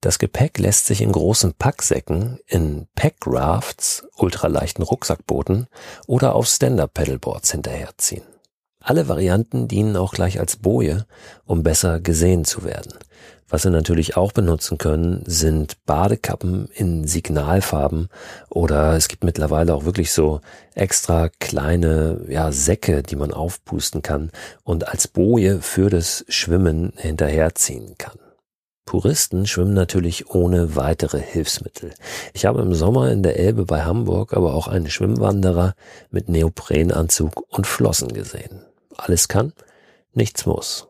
Das 0.00 0.18
Gepäck 0.18 0.58
lässt 0.58 0.86
sich 0.86 1.02
in 1.02 1.12
großen 1.12 1.52
Packsäcken, 1.52 2.38
in 2.46 2.86
Packrafts, 2.94 4.06
ultraleichten 4.16 4.82
Rucksackbooten 4.82 5.66
oder 6.06 6.34
auf 6.34 6.46
Stand-Up-Pedalboards 6.46 7.52
hinterherziehen. 7.52 8.31
Alle 8.82 9.08
Varianten 9.08 9.68
dienen 9.68 9.96
auch 9.96 10.12
gleich 10.12 10.40
als 10.40 10.56
Boje, 10.56 11.06
um 11.44 11.62
besser 11.62 12.00
gesehen 12.00 12.44
zu 12.44 12.64
werden. 12.64 12.92
Was 13.48 13.62
Sie 13.62 13.70
natürlich 13.70 14.16
auch 14.16 14.32
benutzen 14.32 14.78
können, 14.78 15.22
sind 15.26 15.76
Badekappen 15.84 16.70
in 16.72 17.06
Signalfarben 17.06 18.08
oder 18.48 18.94
es 18.96 19.08
gibt 19.08 19.24
mittlerweile 19.24 19.74
auch 19.74 19.84
wirklich 19.84 20.10
so 20.10 20.40
extra 20.74 21.28
kleine 21.38 22.22
ja, 22.28 22.50
Säcke, 22.50 23.02
die 23.02 23.14
man 23.14 23.30
aufpusten 23.32 24.00
kann 24.00 24.30
und 24.64 24.88
als 24.88 25.06
Boje 25.06 25.60
für 25.60 25.90
das 25.90 26.24
Schwimmen 26.28 26.94
hinterherziehen 26.96 27.96
kann. 27.98 28.16
Puristen 28.86 29.46
schwimmen 29.46 29.74
natürlich 29.74 30.30
ohne 30.30 30.74
weitere 30.74 31.20
Hilfsmittel. 31.20 31.92
Ich 32.32 32.46
habe 32.46 32.62
im 32.62 32.74
Sommer 32.74 33.10
in 33.10 33.22
der 33.22 33.38
Elbe 33.38 33.64
bei 33.64 33.82
Hamburg 33.82 34.32
aber 34.32 34.54
auch 34.54 34.66
einen 34.66 34.88
Schwimmwanderer 34.88 35.74
mit 36.10 36.28
Neoprenanzug 36.28 37.44
und 37.50 37.66
Flossen 37.66 38.12
gesehen. 38.14 38.62
Alles 38.96 39.28
kann, 39.28 39.52
nichts 40.12 40.46
muss. 40.46 40.88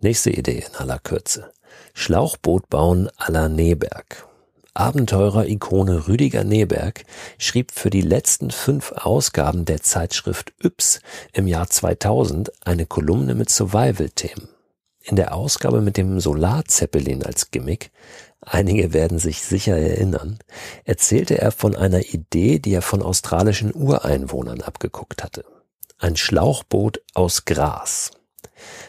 Nächste 0.00 0.30
Idee 0.30 0.64
in 0.68 0.74
aller 0.76 0.98
Kürze. 0.98 1.52
Schlauchboot 1.94 2.68
bauen 2.68 3.08
à 3.16 3.30
la 3.30 3.48
Neberg. 3.48 4.26
Abenteurer-Ikone 4.74 6.08
Rüdiger 6.08 6.42
Neberg 6.42 7.04
schrieb 7.38 7.70
für 7.70 7.90
die 7.90 8.00
letzten 8.00 8.50
fünf 8.50 8.92
Ausgaben 8.92 9.64
der 9.64 9.80
Zeitschrift 9.82 10.52
Yps 10.62 11.00
im 11.32 11.46
Jahr 11.46 11.68
2000 11.68 12.50
eine 12.66 12.84
Kolumne 12.84 13.34
mit 13.34 13.50
Survival-Themen. 13.50 14.48
In 15.00 15.16
der 15.16 15.34
Ausgabe 15.34 15.80
mit 15.80 15.96
dem 15.96 16.18
Solarzeppelin 16.18 17.24
als 17.24 17.50
Gimmick, 17.52 17.92
einige 18.40 18.92
werden 18.92 19.18
sich 19.18 19.42
sicher 19.42 19.76
erinnern, 19.76 20.38
erzählte 20.84 21.38
er 21.38 21.52
von 21.52 21.76
einer 21.76 22.00
Idee, 22.12 22.58
die 22.58 22.72
er 22.72 22.82
von 22.82 23.02
australischen 23.02 23.72
Ureinwohnern 23.72 24.60
abgeguckt 24.60 25.22
hatte 25.22 25.44
ein 25.98 26.16
Schlauchboot 26.16 27.02
aus 27.14 27.44
Gras. 27.44 28.10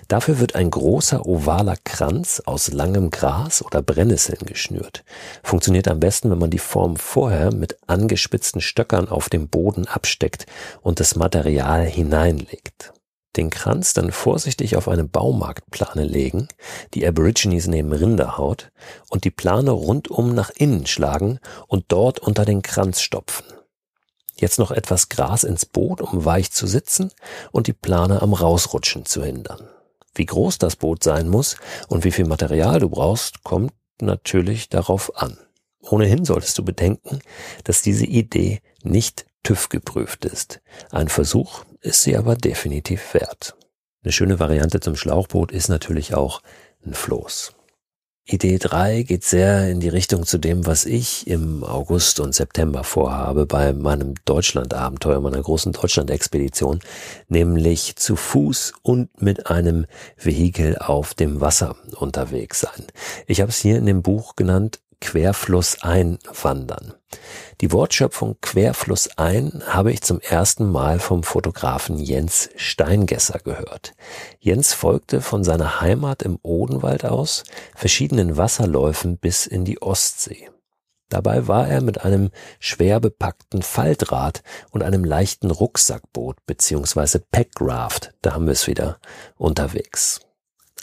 Dafür 0.07 0.39
wird 0.39 0.55
ein 0.55 0.69
großer 0.69 1.25
ovaler 1.25 1.77
Kranz 1.83 2.41
aus 2.45 2.71
langem 2.71 3.09
Gras 3.09 3.63
oder 3.63 3.81
Brennnesseln 3.81 4.45
geschnürt. 4.45 5.03
Funktioniert 5.43 5.87
am 5.87 5.99
besten, 5.99 6.29
wenn 6.29 6.37
man 6.37 6.51
die 6.51 6.59
Form 6.59 6.95
vorher 6.95 7.53
mit 7.53 7.77
angespitzten 7.87 8.61
Stöckern 8.61 9.09
auf 9.09 9.29
dem 9.29 9.49
Boden 9.49 9.87
absteckt 9.87 10.45
und 10.81 10.99
das 10.99 11.15
Material 11.15 11.85
hineinlegt. 11.85 12.93
Den 13.35 13.49
Kranz 13.49 13.93
dann 13.93 14.11
vorsichtig 14.11 14.77
auf 14.77 14.87
eine 14.87 15.03
Baumarktplane 15.03 16.05
legen, 16.05 16.47
die 16.93 17.05
Aborigines 17.05 17.67
nehmen 17.67 17.91
Rinderhaut, 17.91 18.71
und 19.09 19.25
die 19.25 19.31
Plane 19.31 19.71
rundum 19.71 20.33
nach 20.33 20.51
innen 20.55 20.85
schlagen 20.85 21.39
und 21.67 21.85
dort 21.89 22.19
unter 22.19 22.45
den 22.45 22.61
Kranz 22.61 23.01
stopfen. 23.01 23.45
Jetzt 24.37 24.59
noch 24.59 24.71
etwas 24.71 25.09
Gras 25.09 25.43
ins 25.43 25.65
Boot, 25.65 26.01
um 26.01 26.25
weich 26.25 26.51
zu 26.51 26.67
sitzen 26.67 27.11
und 27.51 27.67
die 27.67 27.73
Plane 27.73 28.21
am 28.21 28.33
Rausrutschen 28.33 29.05
zu 29.05 29.23
hindern. 29.23 29.69
Wie 30.13 30.25
groß 30.25 30.57
das 30.57 30.75
Boot 30.75 31.03
sein 31.03 31.29
muss 31.29 31.57
und 31.87 32.03
wie 32.03 32.11
viel 32.11 32.25
Material 32.25 32.79
du 32.79 32.89
brauchst, 32.89 33.43
kommt 33.43 33.73
natürlich 34.01 34.69
darauf 34.69 35.15
an. 35.17 35.37
Ohnehin 35.81 36.25
solltest 36.25 36.57
du 36.57 36.63
bedenken, 36.63 37.19
dass 37.63 37.81
diese 37.81 38.05
Idee 38.05 38.61
nicht 38.83 39.25
TÜV 39.43 39.69
geprüft 39.69 40.25
ist. 40.25 40.61
Ein 40.91 41.07
Versuch 41.07 41.63
ist 41.81 42.01
sie 42.01 42.17
aber 42.17 42.35
definitiv 42.35 43.13
wert. 43.13 43.55
Eine 44.03 44.11
schöne 44.11 44.39
Variante 44.39 44.79
zum 44.79 44.95
Schlauchboot 44.95 45.51
ist 45.51 45.67
natürlich 45.67 46.13
auch 46.13 46.41
ein 46.85 46.93
Floß. 46.93 47.54
Idee 48.27 48.57
3 48.57 49.03
geht 49.03 49.23
sehr 49.23 49.69
in 49.69 49.79
die 49.79 49.89
Richtung 49.89 50.25
zu 50.25 50.39
dem, 50.39 50.65
was 50.65 50.87
ich 50.87 51.27
im 51.27 51.63
August 51.63 52.19
und 52.19 52.33
September 52.33 52.83
vorhabe 52.83 53.45
bei 53.45 53.71
meinem 53.71 54.15
Deutschland-Abenteuer, 54.25 55.21
meiner 55.21 55.43
großen 55.43 55.73
Deutschland-Expedition, 55.73 56.79
nämlich 57.27 57.97
zu 57.97 58.15
Fuß 58.15 58.73
und 58.81 59.21
mit 59.21 59.45
einem 59.45 59.85
Vehikel 60.17 60.75
auf 60.79 61.13
dem 61.13 61.39
Wasser 61.39 61.75
unterwegs 61.99 62.61
sein. 62.61 62.87
Ich 63.27 63.41
habe 63.41 63.51
es 63.51 63.59
hier 63.59 63.77
in 63.77 63.85
dem 63.85 64.01
Buch 64.01 64.35
genannt 64.35 64.79
Querfluss 65.01 65.83
einwandern. 65.83 66.95
Die 67.61 67.71
Wortschöpfung 67.71 68.37
Querfluss 68.41 69.09
ein 69.17 69.63
habe 69.67 69.91
ich 69.91 70.01
zum 70.01 70.19
ersten 70.19 70.71
Mal 70.71 70.99
vom 70.99 71.23
Fotografen 71.23 71.97
Jens 71.97 72.49
Steingesser 72.55 73.39
gehört. 73.39 73.93
Jens 74.39 74.73
folgte 74.73 75.21
von 75.21 75.43
seiner 75.43 75.81
Heimat 75.81 76.23
im 76.23 76.39
Odenwald 76.41 77.05
aus 77.05 77.43
verschiedenen 77.75 78.37
Wasserläufen 78.37 79.17
bis 79.17 79.47
in 79.47 79.65
die 79.65 79.81
Ostsee. 79.81 80.49
Dabei 81.09 81.47
war 81.47 81.67
er 81.67 81.81
mit 81.81 82.03
einem 82.03 82.31
schwer 82.59 82.99
bepackten 82.99 83.61
Faltrad 83.61 84.41
und 84.71 84.81
einem 84.81 85.03
leichten 85.03 85.51
Rucksackboot 85.51 86.37
beziehungsweise 86.45 87.19
Packraft, 87.19 88.11
da 88.21 88.33
haben 88.33 88.45
wir 88.45 88.53
es 88.53 88.67
wieder, 88.67 88.99
unterwegs. 89.37 90.21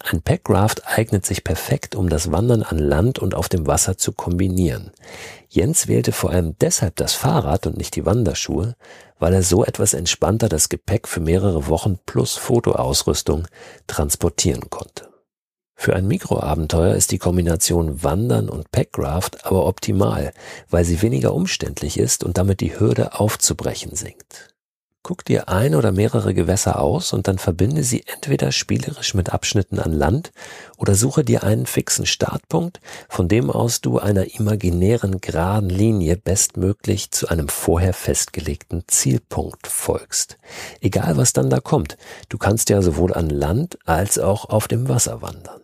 Ein 0.01 0.23
Packraft 0.23 0.87
eignet 0.87 1.27
sich 1.27 1.45
perfekt, 1.45 1.95
um 1.95 2.09
das 2.09 2.33
Wandern 2.33 2.63
an 2.63 2.79
Land 2.79 3.19
und 3.19 3.35
auf 3.35 3.49
dem 3.49 3.67
Wasser 3.67 3.97
zu 3.99 4.13
kombinieren. 4.13 4.91
Jens 5.49 5.87
wählte 5.87 6.13
vor 6.13 6.31
allem 6.31 6.57
deshalb 6.61 6.97
das 6.97 7.15
Fahrrad 7.15 7.67
und 7.67 7.77
nicht 7.77 7.95
die 7.95 8.07
Wanderschuhe, 8.07 8.75
weil 9.19 9.35
er 9.35 9.43
so 9.43 9.65
etwas 9.65 9.95
entspannter 9.95 10.49
das 10.49 10.69
Gepäck 10.69 11.07
für 11.07 11.21
mehrere 11.21 11.69
Wochen 11.69 11.99
plus 12.05 12.37
Fotoausrüstung 12.37 13.47
transportieren 13.87 14.71
konnte. 14.71 15.09
Für 15.75 15.95
ein 15.97 16.07
Mikroabenteuer 16.07 16.95
ist 16.95 17.11
die 17.11 17.19
Kombination 17.19 18.03
Wandern 18.03 18.49
und 18.49 18.71
Packraft 18.71 19.45
aber 19.45 19.67
optimal, 19.67 20.33
weil 20.71 20.85
sie 20.85 21.03
weniger 21.03 21.35
umständlich 21.35 21.99
ist 21.99 22.25
und 22.25 22.39
damit 22.39 22.61
die 22.61 22.79
Hürde 22.79 23.19
aufzubrechen 23.19 23.95
sinkt. 23.95 24.52
Guck 25.05 25.25
dir 25.25 25.49
ein 25.49 25.75
oder 25.75 25.91
mehrere 25.91 26.33
Gewässer 26.33 26.79
aus 26.81 27.13
und 27.13 27.27
dann 27.27 27.39
verbinde 27.39 27.83
sie 27.83 28.05
entweder 28.07 28.53
spielerisch 28.53 29.15
mit 29.15 29.31
Abschnitten 29.31 29.81
an 29.81 29.93
Land 29.93 30.31
oder 30.77 30.95
suche 30.95 31.25
dir 31.25 31.43
einen 31.43 31.67
fixen 31.67 32.07
Startpunkt, 32.07 32.81
von 33.09 33.27
dem 33.27 33.51
aus 33.51 33.81
du 33.81 33.99
einer 33.99 34.33
imaginären 34.39 35.21
geraden 35.21 35.71
Linie 35.71 36.17
bestmöglich 36.17 37.11
zu 37.11 37.27
einem 37.27 37.49
vorher 37.49 37.95
festgelegten 37.95 38.85
Zielpunkt 38.87 39.67
folgst. 39.67 40.39
Egal 40.81 41.17
was 41.17 41.33
dann 41.33 41.51
da 41.51 41.59
kommt, 41.59 41.97
du 42.29 42.39
kannst 42.39 42.69
ja 42.69 42.81
sowohl 42.81 43.13
an 43.13 43.29
Land 43.29 43.79
als 43.85 44.21
auch 44.21 44.51
auf 44.51 44.69
dem 44.69 44.89
Wasser 44.89 45.21
wandern. 45.21 45.63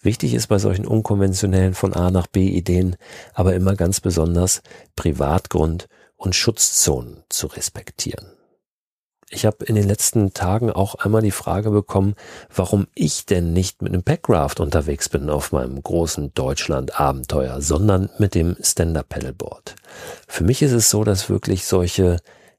Wichtig 0.00 0.32
ist 0.32 0.46
bei 0.46 0.58
solchen 0.58 0.86
unkonventionellen 0.86 1.74
von 1.74 1.92
A 1.92 2.10
nach 2.10 2.28
B 2.28 2.48
Ideen 2.48 2.96
aber 3.34 3.54
immer 3.54 3.76
ganz 3.76 4.00
besonders 4.00 4.62
Privatgrund 4.96 5.86
und 6.16 6.34
Schutzzonen 6.34 7.24
zu 7.28 7.46
respektieren. 7.46 8.39
Ich 9.32 9.46
habe 9.46 9.64
in 9.64 9.76
den 9.76 9.86
letzten 9.86 10.34
Tagen 10.34 10.72
auch 10.72 10.96
einmal 10.96 11.22
die 11.22 11.30
Frage 11.30 11.70
bekommen, 11.70 12.16
warum 12.52 12.88
ich 12.96 13.26
denn 13.26 13.52
nicht 13.52 13.80
mit 13.80 13.92
einem 13.92 14.02
Packraft 14.02 14.58
unterwegs 14.58 15.08
bin 15.08 15.30
auf 15.30 15.52
meinem 15.52 15.80
großen 15.80 16.34
Deutschland-Abenteuer, 16.34 17.60
sondern 17.62 18.10
mit 18.18 18.34
dem 18.34 18.56
Stand-Up-Paddleboard. 18.60 19.76
Für 20.26 20.42
mich 20.42 20.62
ist 20.62 20.72
es 20.72 20.90
so, 20.90 21.04
dass 21.04 21.30
wirklich 21.30 21.64
solche 21.64 22.16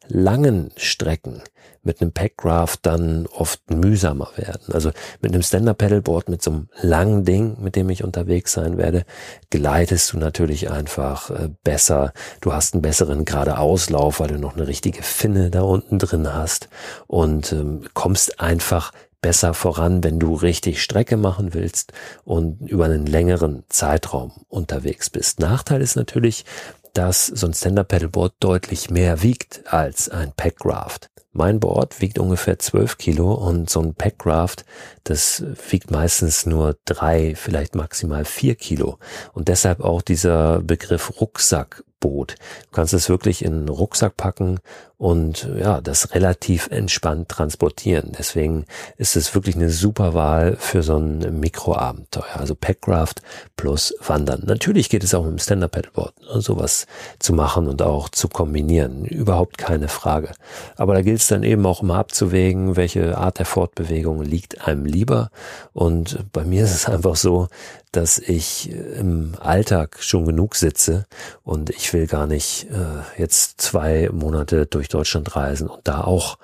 langen 0.07 0.71
Strecken 0.77 1.43
mit 1.83 2.01
einem 2.01 2.11
Packraft 2.11 2.81
dann 2.83 3.27
oft 3.27 3.71
mühsamer 3.71 4.29
werden. 4.35 4.73
Also 4.73 4.91
mit 5.21 5.33
einem 5.33 5.41
Stand-Up-Pedalboard, 5.41 6.29
mit 6.29 6.41
so 6.41 6.51
einem 6.51 6.69
langen 6.81 7.25
Ding, 7.25 7.57
mit 7.61 7.75
dem 7.75 7.89
ich 7.89 8.03
unterwegs 8.03 8.53
sein 8.53 8.77
werde, 8.77 9.05
gleitest 9.49 10.13
du 10.13 10.17
natürlich 10.17 10.69
einfach 10.69 11.29
äh, 11.31 11.49
besser. 11.63 12.13
Du 12.41 12.53
hast 12.53 12.73
einen 12.73 12.81
besseren 12.81 13.25
geradeauslauf, 13.25 14.19
weil 14.19 14.29
du 14.29 14.37
noch 14.37 14.55
eine 14.55 14.67
richtige 14.67 15.03
Finne 15.03 15.49
da 15.49 15.61
unten 15.61 15.99
drin 15.99 16.33
hast 16.33 16.69
und 17.07 17.51
ähm, 17.51 17.83
kommst 17.93 18.39
einfach 18.39 18.91
besser 19.21 19.53
voran, 19.53 20.03
wenn 20.03 20.19
du 20.19 20.33
richtig 20.33 20.81
Strecke 20.81 21.15
machen 21.15 21.53
willst 21.53 21.93
und 22.23 22.61
über 22.67 22.85
einen 22.85 23.05
längeren 23.05 23.63
Zeitraum 23.69 24.31
unterwegs 24.49 25.09
bist. 25.09 25.39
Nachteil 25.39 25.81
ist 25.81 25.95
natürlich, 25.95 26.45
dass 26.93 27.27
so 27.27 27.47
ein 27.47 27.53
Stand-Up-Pedalboard 27.53 28.33
deutlich 28.39 28.89
mehr 28.89 29.21
wiegt 29.21 29.61
als 29.71 30.09
ein 30.09 30.33
Packraft. 30.35 31.10
Mein 31.33 31.61
Board 31.61 32.01
wiegt 32.01 32.19
ungefähr 32.19 32.59
12 32.59 32.97
Kilo 32.97 33.33
und 33.33 33.69
so 33.69 33.81
ein 33.81 33.93
Packraft, 33.93 34.65
das 35.05 35.43
wiegt 35.69 35.89
meistens 35.89 36.45
nur 36.45 36.75
drei, 36.83 37.35
vielleicht 37.35 37.73
maximal 37.73 38.25
vier 38.25 38.55
Kilo. 38.55 38.97
Und 39.31 39.47
deshalb 39.47 39.79
auch 39.79 40.01
dieser 40.01 40.61
Begriff 40.61 41.21
Rucksackboot. 41.21 42.35
Du 42.35 42.71
kannst 42.73 42.93
es 42.93 43.07
wirklich 43.07 43.45
in 43.45 43.53
einen 43.53 43.69
Rucksack 43.69 44.17
packen 44.17 44.59
und 45.01 45.49
ja, 45.59 45.81
das 45.81 46.13
relativ 46.13 46.67
entspannt 46.67 47.27
transportieren. 47.27 48.11
Deswegen 48.19 48.65
ist 48.97 49.15
es 49.15 49.33
wirklich 49.33 49.55
eine 49.55 49.71
super 49.71 50.13
Wahl 50.13 50.57
für 50.59 50.83
so 50.83 50.95
ein 50.95 51.39
Mikroabenteuer. 51.39 52.35
Also 52.35 52.53
Packcraft 52.53 53.15
plus 53.57 53.95
Wandern. 54.05 54.43
Natürlich 54.45 54.89
geht 54.89 55.03
es 55.03 55.15
auch 55.15 55.23
mit 55.23 55.31
dem 55.31 55.39
Stand-Up 55.39 55.71
Paddleboard, 55.71 56.13
ne, 56.21 56.39
sowas 56.41 56.85
zu 57.17 57.33
machen 57.33 57.67
und 57.67 57.81
auch 57.81 58.09
zu 58.09 58.27
kombinieren. 58.27 59.05
Überhaupt 59.05 59.57
keine 59.57 59.87
Frage. 59.87 60.33
Aber 60.75 60.93
da 60.93 61.01
gilt 61.01 61.21
es 61.21 61.27
dann 61.27 61.41
eben 61.41 61.65
auch 61.65 61.81
immer 61.81 61.95
abzuwägen, 61.95 62.75
welche 62.75 63.17
Art 63.17 63.39
der 63.39 63.47
Fortbewegung 63.47 64.21
liegt 64.21 64.67
einem 64.67 64.85
lieber. 64.85 65.31
Und 65.73 66.31
bei 66.31 66.43
mir 66.43 66.63
ist 66.63 66.75
es 66.75 66.87
einfach 66.87 67.15
so, 67.15 67.47
dass 67.91 68.19
ich 68.19 68.71
im 68.71 69.35
Alltag 69.39 69.97
schon 69.99 70.25
genug 70.25 70.55
sitze 70.55 71.05
und 71.43 71.69
ich 71.71 71.91
will 71.91 72.07
gar 72.07 72.25
nicht 72.25 72.67
äh, 72.71 73.19
jetzt 73.19 73.59
zwei 73.59 74.09
Monate 74.13 74.65
durch 74.65 74.87
Deutschland 74.93 75.35
reisen 75.35 75.67
und 75.67 75.87
da 75.87 76.01
auch 76.01 76.37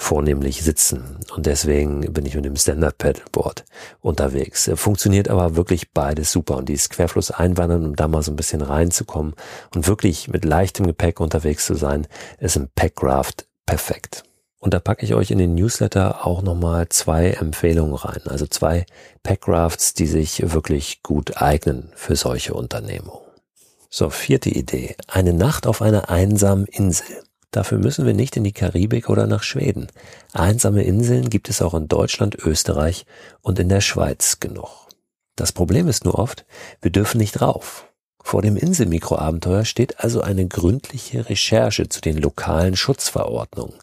vornehmlich 0.00 0.62
sitzen. 0.62 1.18
Und 1.36 1.44
deswegen 1.44 2.12
bin 2.12 2.24
ich 2.24 2.34
mit 2.34 2.46
dem 2.46 2.56
Stand-Up-Paddleboard 2.56 3.64
unterwegs. 4.00 4.70
Funktioniert 4.74 5.28
aber 5.28 5.56
wirklich 5.56 5.92
beides 5.92 6.32
super. 6.32 6.56
Und 6.56 6.70
dieses 6.70 6.88
Querfluss 6.88 7.30
einwandern, 7.30 7.84
um 7.84 7.96
da 7.96 8.08
mal 8.08 8.22
so 8.22 8.32
ein 8.32 8.36
bisschen 8.36 8.62
reinzukommen 8.62 9.34
und 9.74 9.86
wirklich 9.86 10.28
mit 10.28 10.46
leichtem 10.46 10.86
Gepäck 10.86 11.20
unterwegs 11.20 11.66
zu 11.66 11.74
sein, 11.74 12.06
ist 12.38 12.56
im 12.56 12.68
Packraft 12.74 13.46
perfekt. 13.66 14.24
Und 14.58 14.74
da 14.74 14.80
packe 14.80 15.04
ich 15.04 15.14
euch 15.14 15.30
in 15.30 15.38
den 15.38 15.54
Newsletter 15.54 16.26
auch 16.26 16.42
nochmal 16.42 16.88
zwei 16.88 17.30
Empfehlungen 17.30 17.94
rein. 17.94 18.22
Also 18.26 18.46
zwei 18.46 18.86
Packrafts, 19.22 19.94
die 19.94 20.06
sich 20.06 20.52
wirklich 20.52 21.02
gut 21.02 21.40
eignen 21.40 21.90
für 21.94 22.16
solche 22.16 22.54
Unternehmungen. 22.54 23.20
So, 23.90 24.08
vierte 24.08 24.50
Idee. 24.50 24.96
Eine 25.08 25.32
Nacht 25.32 25.66
auf 25.66 25.82
einer 25.82 26.10
einsamen 26.10 26.66
Insel. 26.66 27.22
Dafür 27.50 27.78
müssen 27.78 28.06
wir 28.06 28.14
nicht 28.14 28.36
in 28.36 28.44
die 28.44 28.52
Karibik 28.52 29.08
oder 29.08 29.26
nach 29.26 29.42
Schweden. 29.42 29.88
Einsame 30.32 30.84
Inseln 30.84 31.30
gibt 31.30 31.48
es 31.48 31.60
auch 31.62 31.74
in 31.74 31.88
Deutschland, 31.88 32.36
Österreich 32.36 33.06
und 33.40 33.58
in 33.58 33.68
der 33.68 33.80
Schweiz 33.80 34.38
genug. 34.38 34.88
Das 35.34 35.52
Problem 35.52 35.88
ist 35.88 36.04
nur 36.04 36.18
oft, 36.18 36.44
wir 36.80 36.92
dürfen 36.92 37.18
nicht 37.18 37.40
rauf. 37.40 37.86
Vor 38.22 38.42
dem 38.42 38.56
Inselmikroabenteuer 38.56 39.64
steht 39.64 40.00
also 40.00 40.20
eine 40.20 40.46
gründliche 40.46 41.28
Recherche 41.28 41.88
zu 41.88 42.00
den 42.00 42.18
lokalen 42.18 42.76
Schutzverordnungen. 42.76 43.74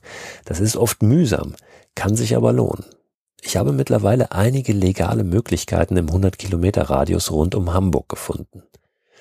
Das 0.46 0.60
ist 0.60 0.78
oft 0.78 1.02
mühsam, 1.02 1.56
kann 1.96 2.16
sich 2.16 2.36
aber 2.36 2.54
lohnen. 2.54 2.86
Ich 3.42 3.58
habe 3.58 3.72
mittlerweile 3.72 4.32
einige 4.32 4.74
legale 4.74 5.24
Möglichkeiten 5.24 5.98
im 5.98 6.08
100 6.08 6.38
Kilometer 6.38 6.84
Radius 6.84 7.32
rund 7.32 7.56
um 7.56 7.74
Hamburg 7.74 8.10
gefunden. 8.10 8.64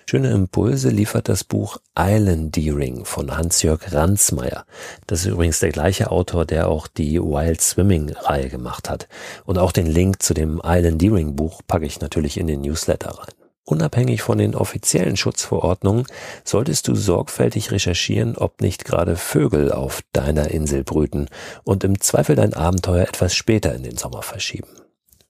Schöne 0.09 0.31
Impulse 0.31 0.91
liefert 0.91 1.29
das 1.29 1.43
Buch 1.43 1.79
Islandeering 1.99 3.05
von 3.05 3.37
Hans-Jörg 3.37 3.93
Ransmayr. 3.93 4.65
Das 5.09 5.23
ist 5.23 5.27
übrigens 5.27 5.59
der 5.59 5.73
gleiche 5.73 6.13
Autor, 6.13 6.45
der 6.45 6.69
auch 6.69 6.87
die 6.87 7.21
Wild 7.21 7.61
Swimming 7.61 8.11
Reihe 8.11 8.49
gemacht 8.49 8.89
hat. 8.89 9.09
Und 9.47 9.59
auch 9.59 9.73
den 9.73 9.87
Link 9.87 10.23
zu 10.23 10.33
dem 10.33 10.63
Islandeering 10.65 11.35
Buch 11.35 11.61
packe 11.67 11.87
ich 11.87 12.01
natürlich 12.01 12.39
in 12.39 12.47
den 12.47 12.61
Newsletter 12.61 13.19
rein. 13.19 13.35
Unabhängig 13.65 14.23
von 14.23 14.39
den 14.39 14.55
offiziellen 14.55 15.17
Schutzverordnungen 15.17 16.07
solltest 16.45 16.87
du 16.87 16.95
sorgfältig 16.95 17.73
recherchieren, 17.73 18.37
ob 18.37 18.61
nicht 18.61 18.85
gerade 18.85 19.17
Vögel 19.17 19.73
auf 19.73 20.03
deiner 20.13 20.53
Insel 20.53 20.85
brüten 20.85 21.27
und 21.65 21.83
im 21.83 22.01
Zweifel 22.01 22.37
dein 22.37 22.55
Abenteuer 22.55 23.09
etwas 23.09 23.35
später 23.35 23.75
in 23.75 23.83
den 23.83 23.97
Sommer 23.97 24.23
verschieben. 24.23 24.69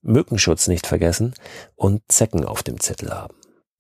Mückenschutz 0.03 0.69
nicht 0.69 0.87
vergessen 0.87 1.33
und 1.77 2.03
Zecken 2.09 2.45
auf 2.45 2.63
dem 2.63 2.79
Zettel 2.79 3.15
haben 3.15 3.37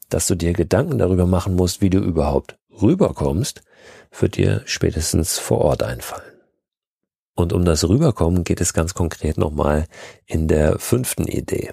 dass 0.08 0.26
du 0.26 0.34
dir 0.34 0.52
Gedanken 0.52 0.98
darüber 0.98 1.26
machen 1.26 1.54
musst, 1.54 1.80
wie 1.80 1.90
du 1.90 1.98
überhaupt 1.98 2.58
rüberkommst, 2.70 3.62
wird 4.18 4.36
dir 4.36 4.62
spätestens 4.66 5.38
vor 5.38 5.58
Ort 5.58 5.82
einfallen. 5.82 6.36
Und 7.34 7.52
um 7.52 7.64
das 7.64 7.86
Rüberkommen 7.86 8.44
geht 8.44 8.60
es 8.60 8.72
ganz 8.72 8.94
konkret 8.94 9.36
nochmal 9.36 9.86
in 10.24 10.48
der 10.48 10.78
fünften 10.78 11.26
Idee. 11.28 11.72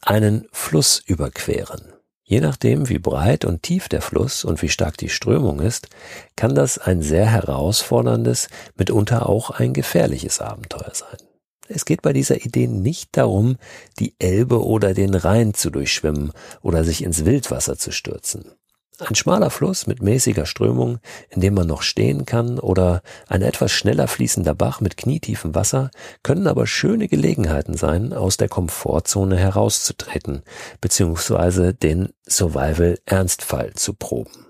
Einen 0.00 0.48
Fluss 0.52 1.00
überqueren. 1.06 1.92
Je 2.24 2.40
nachdem, 2.40 2.88
wie 2.88 2.98
breit 2.98 3.44
und 3.44 3.62
tief 3.62 3.88
der 3.88 4.02
Fluss 4.02 4.44
und 4.44 4.60
wie 4.60 4.68
stark 4.68 4.96
die 4.96 5.08
Strömung 5.08 5.60
ist, 5.60 5.88
kann 6.34 6.56
das 6.56 6.76
ein 6.76 7.02
sehr 7.02 7.26
herausforderndes, 7.26 8.48
mitunter 8.74 9.28
auch 9.28 9.50
ein 9.50 9.72
gefährliches 9.72 10.40
Abenteuer 10.40 10.90
sein. 10.92 11.25
Es 11.68 11.84
geht 11.84 12.02
bei 12.02 12.12
dieser 12.12 12.44
Idee 12.44 12.66
nicht 12.66 13.16
darum, 13.16 13.56
die 13.98 14.14
Elbe 14.18 14.64
oder 14.64 14.94
den 14.94 15.14
Rhein 15.14 15.54
zu 15.54 15.70
durchschwimmen 15.70 16.32
oder 16.62 16.84
sich 16.84 17.02
ins 17.02 17.24
Wildwasser 17.24 17.76
zu 17.76 17.90
stürzen. 17.90 18.52
Ein 18.98 19.14
schmaler 19.14 19.50
Fluss 19.50 19.86
mit 19.86 20.00
mäßiger 20.00 20.46
Strömung, 20.46 21.00
in 21.28 21.42
dem 21.42 21.52
man 21.52 21.66
noch 21.66 21.82
stehen 21.82 22.24
kann, 22.24 22.58
oder 22.58 23.02
ein 23.28 23.42
etwas 23.42 23.70
schneller 23.70 24.08
fließender 24.08 24.54
Bach 24.54 24.80
mit 24.80 24.96
knietiefem 24.96 25.54
Wasser 25.54 25.90
können 26.22 26.46
aber 26.46 26.66
schöne 26.66 27.06
Gelegenheiten 27.06 27.76
sein, 27.76 28.14
aus 28.14 28.38
der 28.38 28.48
Komfortzone 28.48 29.36
herauszutreten, 29.36 30.42
beziehungsweise 30.80 31.74
den 31.74 32.08
Survival-Ernstfall 32.26 33.74
zu 33.74 33.92
proben. 33.92 34.46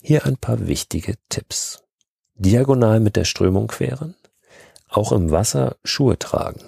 Hier 0.00 0.26
ein 0.26 0.36
paar 0.36 0.68
wichtige 0.68 1.14
Tipps. 1.28 1.82
Diagonal 2.36 3.00
mit 3.00 3.16
der 3.16 3.24
Strömung 3.24 3.66
queren, 3.66 4.14
auch 4.88 5.12
im 5.12 5.30
Wasser 5.30 5.76
Schuhe 5.84 6.18
tragen. 6.18 6.66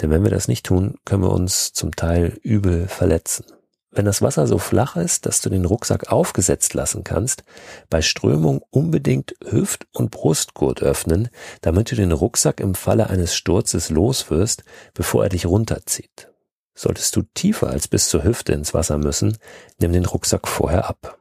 Denn 0.00 0.10
wenn 0.10 0.22
wir 0.22 0.30
das 0.30 0.48
nicht 0.48 0.66
tun, 0.66 0.96
können 1.04 1.22
wir 1.22 1.32
uns 1.32 1.72
zum 1.72 1.94
Teil 1.94 2.38
übel 2.42 2.88
verletzen. 2.88 3.44
Wenn 3.92 4.04
das 4.04 4.22
Wasser 4.22 4.46
so 4.46 4.58
flach 4.58 4.96
ist, 4.96 5.26
dass 5.26 5.40
du 5.40 5.50
den 5.50 5.64
Rucksack 5.64 6.12
aufgesetzt 6.12 6.74
lassen 6.74 7.02
kannst, 7.02 7.42
bei 7.88 8.02
Strömung 8.02 8.62
unbedingt 8.70 9.34
Hüft- 9.44 9.88
und 9.92 10.12
Brustgurt 10.12 10.80
öffnen, 10.80 11.28
damit 11.60 11.90
du 11.90 11.96
den 11.96 12.12
Rucksack 12.12 12.60
im 12.60 12.76
Falle 12.76 13.10
eines 13.10 13.34
Sturzes 13.34 13.90
loswirst, 13.90 14.62
bevor 14.94 15.24
er 15.24 15.28
dich 15.28 15.46
runterzieht. 15.46 16.28
Solltest 16.74 17.16
du 17.16 17.22
tiefer 17.34 17.68
als 17.68 17.88
bis 17.88 18.08
zur 18.08 18.22
Hüfte 18.22 18.52
ins 18.52 18.74
Wasser 18.74 18.96
müssen, 18.96 19.36
nimm 19.80 19.92
den 19.92 20.06
Rucksack 20.06 20.46
vorher 20.46 20.88
ab. 20.88 21.19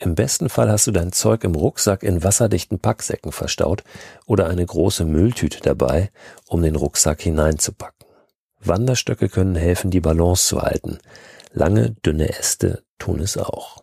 Im 0.00 0.14
besten 0.14 0.48
Fall 0.48 0.70
hast 0.70 0.86
du 0.86 0.92
dein 0.92 1.10
Zeug 1.10 1.42
im 1.42 1.56
Rucksack 1.56 2.04
in 2.04 2.22
wasserdichten 2.22 2.78
Packsäcken 2.78 3.32
verstaut 3.32 3.82
oder 4.26 4.46
eine 4.46 4.64
große 4.64 5.04
Mülltüte 5.04 5.60
dabei, 5.60 6.10
um 6.46 6.62
den 6.62 6.76
Rucksack 6.76 7.20
hineinzupacken. 7.20 8.06
Wanderstöcke 8.60 9.28
können 9.28 9.56
helfen, 9.56 9.90
die 9.90 10.00
Balance 10.00 10.46
zu 10.46 10.62
halten. 10.62 10.98
Lange, 11.52 11.96
dünne 12.06 12.28
Äste 12.28 12.84
tun 12.98 13.20
es 13.20 13.36
auch. 13.36 13.82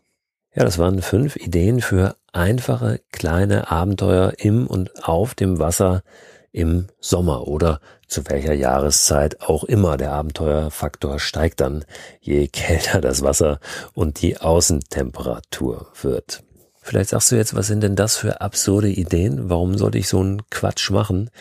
Ja, 0.54 0.64
das 0.64 0.78
waren 0.78 1.02
fünf 1.02 1.36
Ideen 1.36 1.82
für 1.82 2.16
einfache, 2.32 3.02
kleine 3.12 3.70
Abenteuer 3.70 4.34
im 4.38 4.68
und 4.68 5.06
auf 5.06 5.36
dem 5.36 5.60
Wasser 5.60 6.02
im 6.56 6.88
Sommer 7.02 7.48
oder 7.48 7.82
zu 8.08 8.26
welcher 8.28 8.54
Jahreszeit 8.54 9.42
auch 9.42 9.66
immer. 9.66 9.98
Der 9.98 10.14
Abenteuerfaktor 10.14 11.20
steigt 11.20 11.60
dann, 11.60 11.84
je 12.22 12.48
kälter 12.52 13.02
das 13.02 13.22
Wasser 13.22 13.60
und 13.94 14.22
die 14.22 14.40
Außentemperatur 14.40 15.88
wird. 16.02 16.44
Vielleicht 16.82 17.10
sagst 17.10 17.32
du 17.32 17.36
jetzt, 17.36 17.56
was 17.56 17.66
sind 17.66 17.82
denn 17.82 17.96
das 17.96 18.16
für 18.16 18.42
absurde 18.42 18.90
Ideen? 18.90 19.50
Warum 19.50 19.76
sollte 19.76 19.98
ich 19.98 20.08
so 20.08 20.20
einen 20.20 20.48
Quatsch 20.52 20.92
machen? 20.92 21.32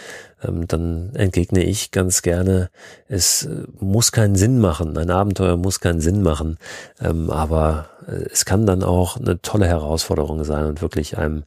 Ähm, 0.42 0.66
dann 0.66 1.14
entgegne 1.14 1.62
ich 1.62 1.90
ganz 1.90 2.22
gerne, 2.22 2.70
es 3.08 3.44
äh, 3.44 3.64
muss 3.78 4.10
keinen 4.10 4.36
Sinn 4.36 4.58
machen. 4.58 4.96
Ein 4.96 5.10
Abenteuer 5.10 5.58
muss 5.58 5.80
keinen 5.80 6.00
Sinn 6.00 6.22
machen. 6.22 6.56
Ähm, 6.98 7.30
aber 7.30 7.90
äh, 8.08 8.24
es 8.32 8.46
kann 8.46 8.64
dann 8.64 8.82
auch 8.82 9.18
eine 9.18 9.42
tolle 9.42 9.66
Herausforderung 9.66 10.44
sein 10.44 10.64
und 10.64 10.80
wirklich 10.80 11.18
einem 11.18 11.44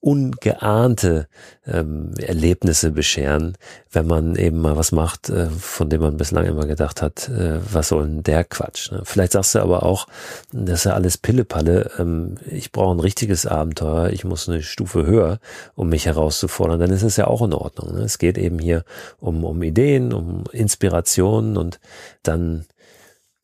ungeahnte 0.00 1.28
ähm, 1.66 2.12
Erlebnisse 2.18 2.90
bescheren, 2.90 3.56
wenn 3.92 4.06
man 4.06 4.34
eben 4.34 4.58
mal 4.58 4.76
was 4.76 4.92
macht, 4.92 5.28
äh, 5.28 5.50
von 5.50 5.90
dem 5.90 6.00
man 6.00 6.16
bislang 6.16 6.46
immer 6.46 6.66
gedacht 6.66 7.02
hat, 7.02 7.28
äh, 7.28 7.58
was 7.70 7.88
soll 7.88 8.06
denn 8.06 8.22
der 8.22 8.44
Quatsch. 8.44 8.90
Ne? 8.90 9.02
Vielleicht 9.04 9.32
sagst 9.32 9.54
du 9.54 9.60
aber 9.60 9.82
auch, 9.82 10.06
das 10.52 10.80
ist 10.80 10.84
ja 10.84 10.94
alles 10.94 11.18
Pillepalle, 11.18 11.90
ähm, 11.98 12.36
ich 12.50 12.72
brauche 12.72 12.94
ein 12.94 13.00
richtiges 13.00 13.44
Abenteuer, 13.44 14.08
ich 14.08 14.24
muss 14.24 14.48
eine 14.48 14.62
Stufe 14.62 15.04
höher, 15.04 15.38
um 15.74 15.90
mich 15.90 16.06
herauszufordern, 16.06 16.80
dann 16.80 16.90
ist 16.90 17.02
es 17.02 17.16
ja 17.16 17.26
auch 17.26 17.42
in 17.42 17.52
Ordnung. 17.52 17.94
Ne? 17.94 18.02
Es 18.02 18.18
geht 18.18 18.38
eben 18.38 18.58
hier 18.58 18.84
um, 19.18 19.44
um 19.44 19.62
Ideen, 19.62 20.14
um 20.14 20.44
Inspirationen 20.52 21.58
und 21.58 21.78
dann 22.22 22.64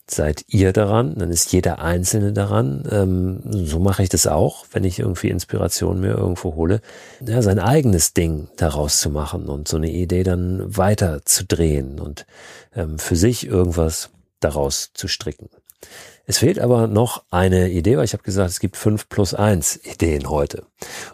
seid 0.09 0.45
ihr 0.49 0.73
daran, 0.73 1.17
dann 1.17 1.31
ist 1.31 1.53
jeder 1.53 1.81
Einzelne 1.81 2.33
daran. 2.33 2.85
Ähm, 2.91 3.41
so 3.45 3.79
mache 3.79 4.03
ich 4.03 4.09
das 4.09 4.27
auch, 4.27 4.67
wenn 4.71 4.85
ich 4.85 4.99
irgendwie 4.99 5.31
Inspiration 5.31 6.01
mir 6.01 6.13
irgendwo 6.13 6.55
hole, 6.55 6.81
ja, 7.25 7.43
sein 7.43 7.59
eigenes 7.59 8.15
Ding 8.15 8.49
daraus 8.57 9.01
zu 9.01 9.11
machen 9.11 9.47
und 9.49 9.69
so 9.69 9.77
eine 9.77 9.91
Idee 9.91 10.23
dann 10.23 10.77
weiter 10.77 11.25
zu 11.25 11.45
drehen 11.45 11.99
und 11.99 12.27
ähm, 12.75 12.99
für 12.99 13.17
sich 13.17 13.47
irgendwas 13.47 14.11
daraus 14.41 14.91
zu 14.95 15.09
stricken. 15.09 15.49
Es 16.27 16.39
fehlt 16.39 16.59
aber 16.59 16.89
noch 16.89 17.23
eine 17.31 17.71
Idee, 17.71 17.97
weil 17.97 18.05
ich 18.05 18.13
habe 18.13 18.23
gesagt, 18.23 18.51
es 18.51 18.61
gibt 18.61 18.77
fünf 18.77 19.09
plus 19.09 19.33
eins 19.35 19.79
Ideen 19.85 20.29
heute. 20.29 20.65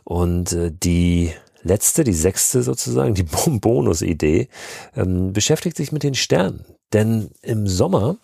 Und 0.05 0.52
äh, 0.52 0.70
die 0.72 1.33
letzte, 1.62 2.05
die 2.05 2.14
sechste 2.14 2.62
sozusagen, 2.62 3.14
die 3.14 3.22
Bonus-Idee, 3.46 4.48
ähm, 4.96 5.33
beschäftigt 5.33 5.76
sich 5.76 5.92
mit 5.92 6.02
den 6.02 6.14
Sternen. 6.14 6.64
Denn 6.92 7.31
im 7.42 7.66
Sommer 7.66 8.16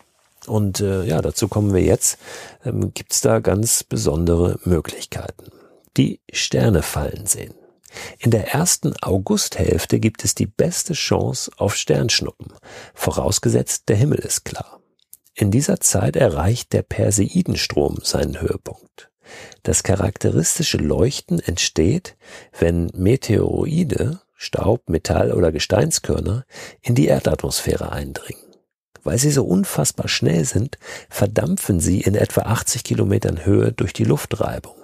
und 0.46 0.80
äh, 0.80 1.04
ja, 1.04 1.20
dazu 1.20 1.48
kommen 1.48 1.74
wir 1.74 1.82
jetzt. 1.82 2.18
Ähm, 2.64 2.92
Gibt 2.94 3.12
es 3.12 3.20
da 3.20 3.40
ganz 3.40 3.84
besondere 3.84 4.58
Möglichkeiten. 4.64 5.50
Die 5.96 6.20
Sterne 6.32 6.82
fallen 6.82 7.26
sehen. 7.26 7.54
In 8.18 8.30
der 8.30 8.52
ersten 8.52 8.94
Augusthälfte 9.00 9.98
gibt 9.98 10.24
es 10.24 10.34
die 10.34 10.46
beste 10.46 10.92
Chance 10.92 11.50
auf 11.56 11.74
Sternschnuppen, 11.74 12.52
vorausgesetzt 12.94 13.88
der 13.88 13.96
Himmel 13.96 14.18
ist 14.18 14.44
klar. 14.44 14.80
In 15.34 15.50
dieser 15.50 15.80
Zeit 15.80 16.16
erreicht 16.16 16.72
der 16.72 16.82
Perseidenstrom 16.82 17.98
seinen 18.02 18.40
Höhepunkt. 18.40 19.10
Das 19.62 19.82
charakteristische 19.82 20.78
Leuchten 20.78 21.38
entsteht, 21.38 22.16
wenn 22.58 22.90
Meteoroide, 22.94 24.20
Staub, 24.34 24.88
Metall 24.88 25.32
oder 25.32 25.52
Gesteinskörner 25.52 26.44
in 26.80 26.94
die 26.94 27.06
Erdatmosphäre 27.06 27.92
eindringen. 27.92 28.47
Weil 29.08 29.16
sie 29.16 29.30
so 29.30 29.42
unfassbar 29.42 30.06
schnell 30.06 30.44
sind, 30.44 30.76
verdampfen 31.08 31.80
sie 31.80 32.02
in 32.02 32.14
etwa 32.14 32.42
80 32.42 32.84
Kilometern 32.84 33.46
Höhe 33.46 33.72
durch 33.72 33.94
die 33.94 34.04
Luftreibung. 34.04 34.74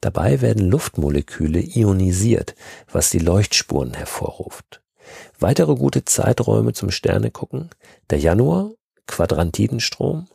Dabei 0.00 0.40
werden 0.40 0.70
Luftmoleküle 0.70 1.58
ionisiert, 1.60 2.54
was 2.92 3.10
die 3.10 3.18
Leuchtspuren 3.18 3.94
hervorruft. 3.94 4.82
Weitere 5.40 5.74
gute 5.74 6.04
Zeiträume 6.04 6.74
zum 6.74 6.92
Sterne 6.92 7.32
gucken, 7.32 7.70
der 8.10 8.20
Januar, 8.20 8.70
Quadrantidenstrom, 9.08 10.28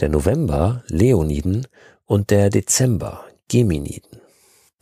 der 0.00 0.10
November, 0.10 0.84
Leoniden 0.86 1.66
und 2.04 2.28
der 2.28 2.50
Dezember, 2.50 3.24
Geminiden. 3.48 4.20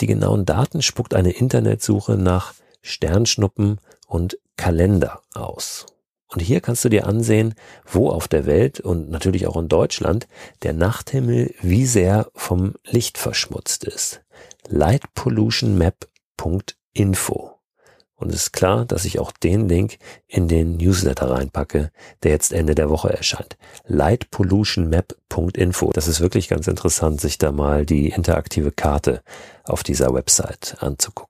Die 0.01 0.09
genauen 0.09 0.45
Daten 0.45 0.83
spuckt 0.83 1.15
eine 1.15 1.31
Internetsuche 1.31 2.17
nach 2.17 2.55
Sternschnuppen 2.83 3.79
und 4.09 4.37
Kalender 4.57 5.23
aus. 5.33 5.87
Und 6.29 6.41
hier 6.41 6.61
kannst 6.61 6.85
du 6.85 6.91
dir 6.91 7.07
ansehen, 7.07 7.55
wo 7.91 8.11
auf 8.11 8.29
der 8.29 8.45
Welt 8.47 8.81
und 8.81 9.11
natürlich 9.11 9.47
auch 9.47 9.57
in 9.57 9.69
Deutschland 9.69 10.29
der 10.63 10.75
Nachthimmel 10.75 11.55
wie 11.61 11.87
sehr 11.87 12.29
vom 12.35 12.75
Licht 12.85 13.17
verschmutzt 13.17 13.85
ist. 13.85 14.21
lightpollutionmap.info. 14.69 17.59
Und 18.19 18.31
es 18.31 18.43
ist 18.43 18.53
klar, 18.53 18.85
dass 18.85 19.05
ich 19.05 19.21
auch 19.21 19.31
den 19.31 19.69
Link 19.69 19.99
in 20.27 20.49
den 20.49 20.77
Newsletter 20.77 21.31
reinpacke, 21.31 21.93
der 22.25 22.33
jetzt 22.33 22.53
Ende 22.53 22.75
der 22.75 22.91
Woche 22.91 23.11
erscheint. 23.11 23.57
lightpollutionmap.info. 23.87 25.93
Das 25.93 26.09
ist 26.09 26.21
wirklich 26.21 26.49
ganz 26.49 26.67
interessant, 26.67 27.21
sich 27.21 27.39
da 27.39 27.53
mal 27.53 27.87
die 27.87 28.09
interaktive 28.09 28.73
Karte 28.73 29.23
auf 29.65 29.85
dieser 29.85 30.13
Website 30.13 30.77
anzugucken. 30.81 31.28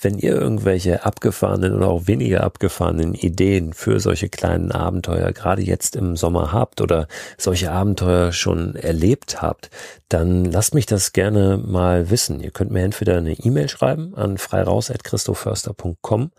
Wenn 0.00 0.18
ihr 0.18 0.32
irgendwelche 0.32 1.04
abgefahrenen 1.04 1.74
oder 1.74 1.88
auch 1.88 2.06
weniger 2.06 2.42
abgefahrenen 2.42 3.14
Ideen 3.14 3.74
für 3.74 4.00
solche 4.00 4.28
kleinen 4.28 4.72
Abenteuer 4.72 5.32
gerade 5.32 5.62
jetzt 5.62 5.94
im 5.94 6.16
Sommer 6.16 6.52
habt 6.52 6.80
oder 6.80 7.06
solche 7.36 7.70
Abenteuer 7.70 8.32
schon 8.32 8.76
erlebt 8.76 9.42
habt, 9.42 9.70
dann 10.08 10.46
lasst 10.46 10.74
mich 10.74 10.86
das 10.86 11.12
gerne 11.12 11.58
mal 11.58 12.10
wissen. 12.10 12.40
Ihr 12.40 12.50
könnt 12.50 12.70
mir 12.70 12.82
entweder 12.82 13.18
eine 13.18 13.32
E-Mail 13.32 13.68
schreiben 13.68 14.14
an 14.14 14.38
freiraus.christoförster.com 14.38 16.30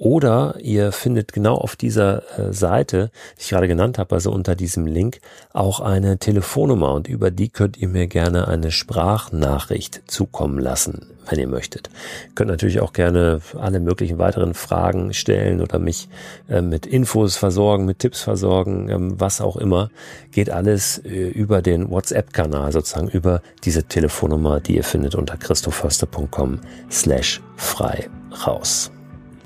oder 0.00 0.54
ihr 0.62 0.92
findet 0.92 1.34
genau 1.34 1.56
auf 1.56 1.76
dieser 1.76 2.22
äh, 2.38 2.54
Seite, 2.54 3.10
die 3.36 3.42
ich 3.42 3.48
gerade 3.50 3.68
genannt 3.68 3.98
habe, 3.98 4.14
also 4.14 4.32
unter 4.32 4.56
diesem 4.56 4.86
Link, 4.86 5.20
auch 5.52 5.80
eine 5.80 6.16
Telefonnummer 6.16 6.94
und 6.94 7.06
über 7.06 7.30
die 7.30 7.50
könnt 7.50 7.76
ihr 7.76 7.88
mir 7.88 8.06
gerne 8.06 8.48
eine 8.48 8.70
Sprachnachricht 8.70 10.00
zukommen 10.06 10.58
lassen, 10.58 11.06
wenn 11.28 11.38
ihr 11.38 11.46
möchtet. 11.46 11.90
Ihr 12.28 12.34
könnt 12.34 12.50
natürlich 12.50 12.80
auch 12.80 12.94
gerne 12.94 13.42
alle 13.58 13.78
möglichen 13.78 14.16
weiteren 14.16 14.54
Fragen 14.54 15.12
stellen 15.12 15.60
oder 15.60 15.78
mich 15.78 16.08
äh, 16.48 16.62
mit 16.62 16.86
Infos 16.86 17.36
versorgen, 17.36 17.84
mit 17.84 17.98
Tipps 17.98 18.22
versorgen, 18.22 18.88
ähm, 18.88 19.20
was 19.20 19.42
auch 19.42 19.58
immer. 19.58 19.90
Geht 20.32 20.48
alles 20.48 20.96
äh, 21.04 21.28
über 21.28 21.60
den 21.60 21.90
WhatsApp-Kanal 21.90 22.72
sozusagen, 22.72 23.08
über 23.08 23.42
diese 23.64 23.82
Telefonnummer, 23.82 24.60
die 24.60 24.76
ihr 24.76 24.84
findet 24.84 25.14
unter 25.14 25.36
christoförster.com 25.36 26.60
slash 26.90 27.42
frei 27.58 28.08
raus. 28.46 28.90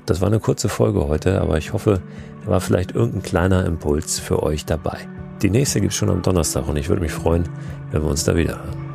Das 0.05 0.21
war 0.21 0.27
eine 0.27 0.39
kurze 0.39 0.69
Folge 0.69 1.07
heute, 1.07 1.41
aber 1.41 1.57
ich 1.57 1.73
hoffe, 1.73 2.01
da 2.43 2.51
war 2.51 2.61
vielleicht 2.61 2.93
irgendein 2.93 3.23
kleiner 3.23 3.65
Impuls 3.65 4.19
für 4.19 4.43
euch 4.43 4.65
dabei. 4.65 4.99
Die 5.41 5.49
nächste 5.49 5.81
gibt's 5.81 5.95
schon 5.95 6.09
am 6.09 6.21
Donnerstag 6.21 6.67
und 6.67 6.77
ich 6.77 6.89
würde 6.89 7.01
mich 7.01 7.11
freuen, 7.11 7.49
wenn 7.91 8.03
wir 8.03 8.09
uns 8.09 8.23
da 8.23 8.35
wieder 8.35 8.57
hören. 8.57 8.85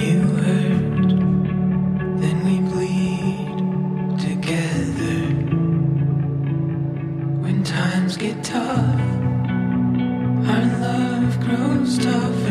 times 0.00 0.89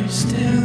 still. 0.09 0.58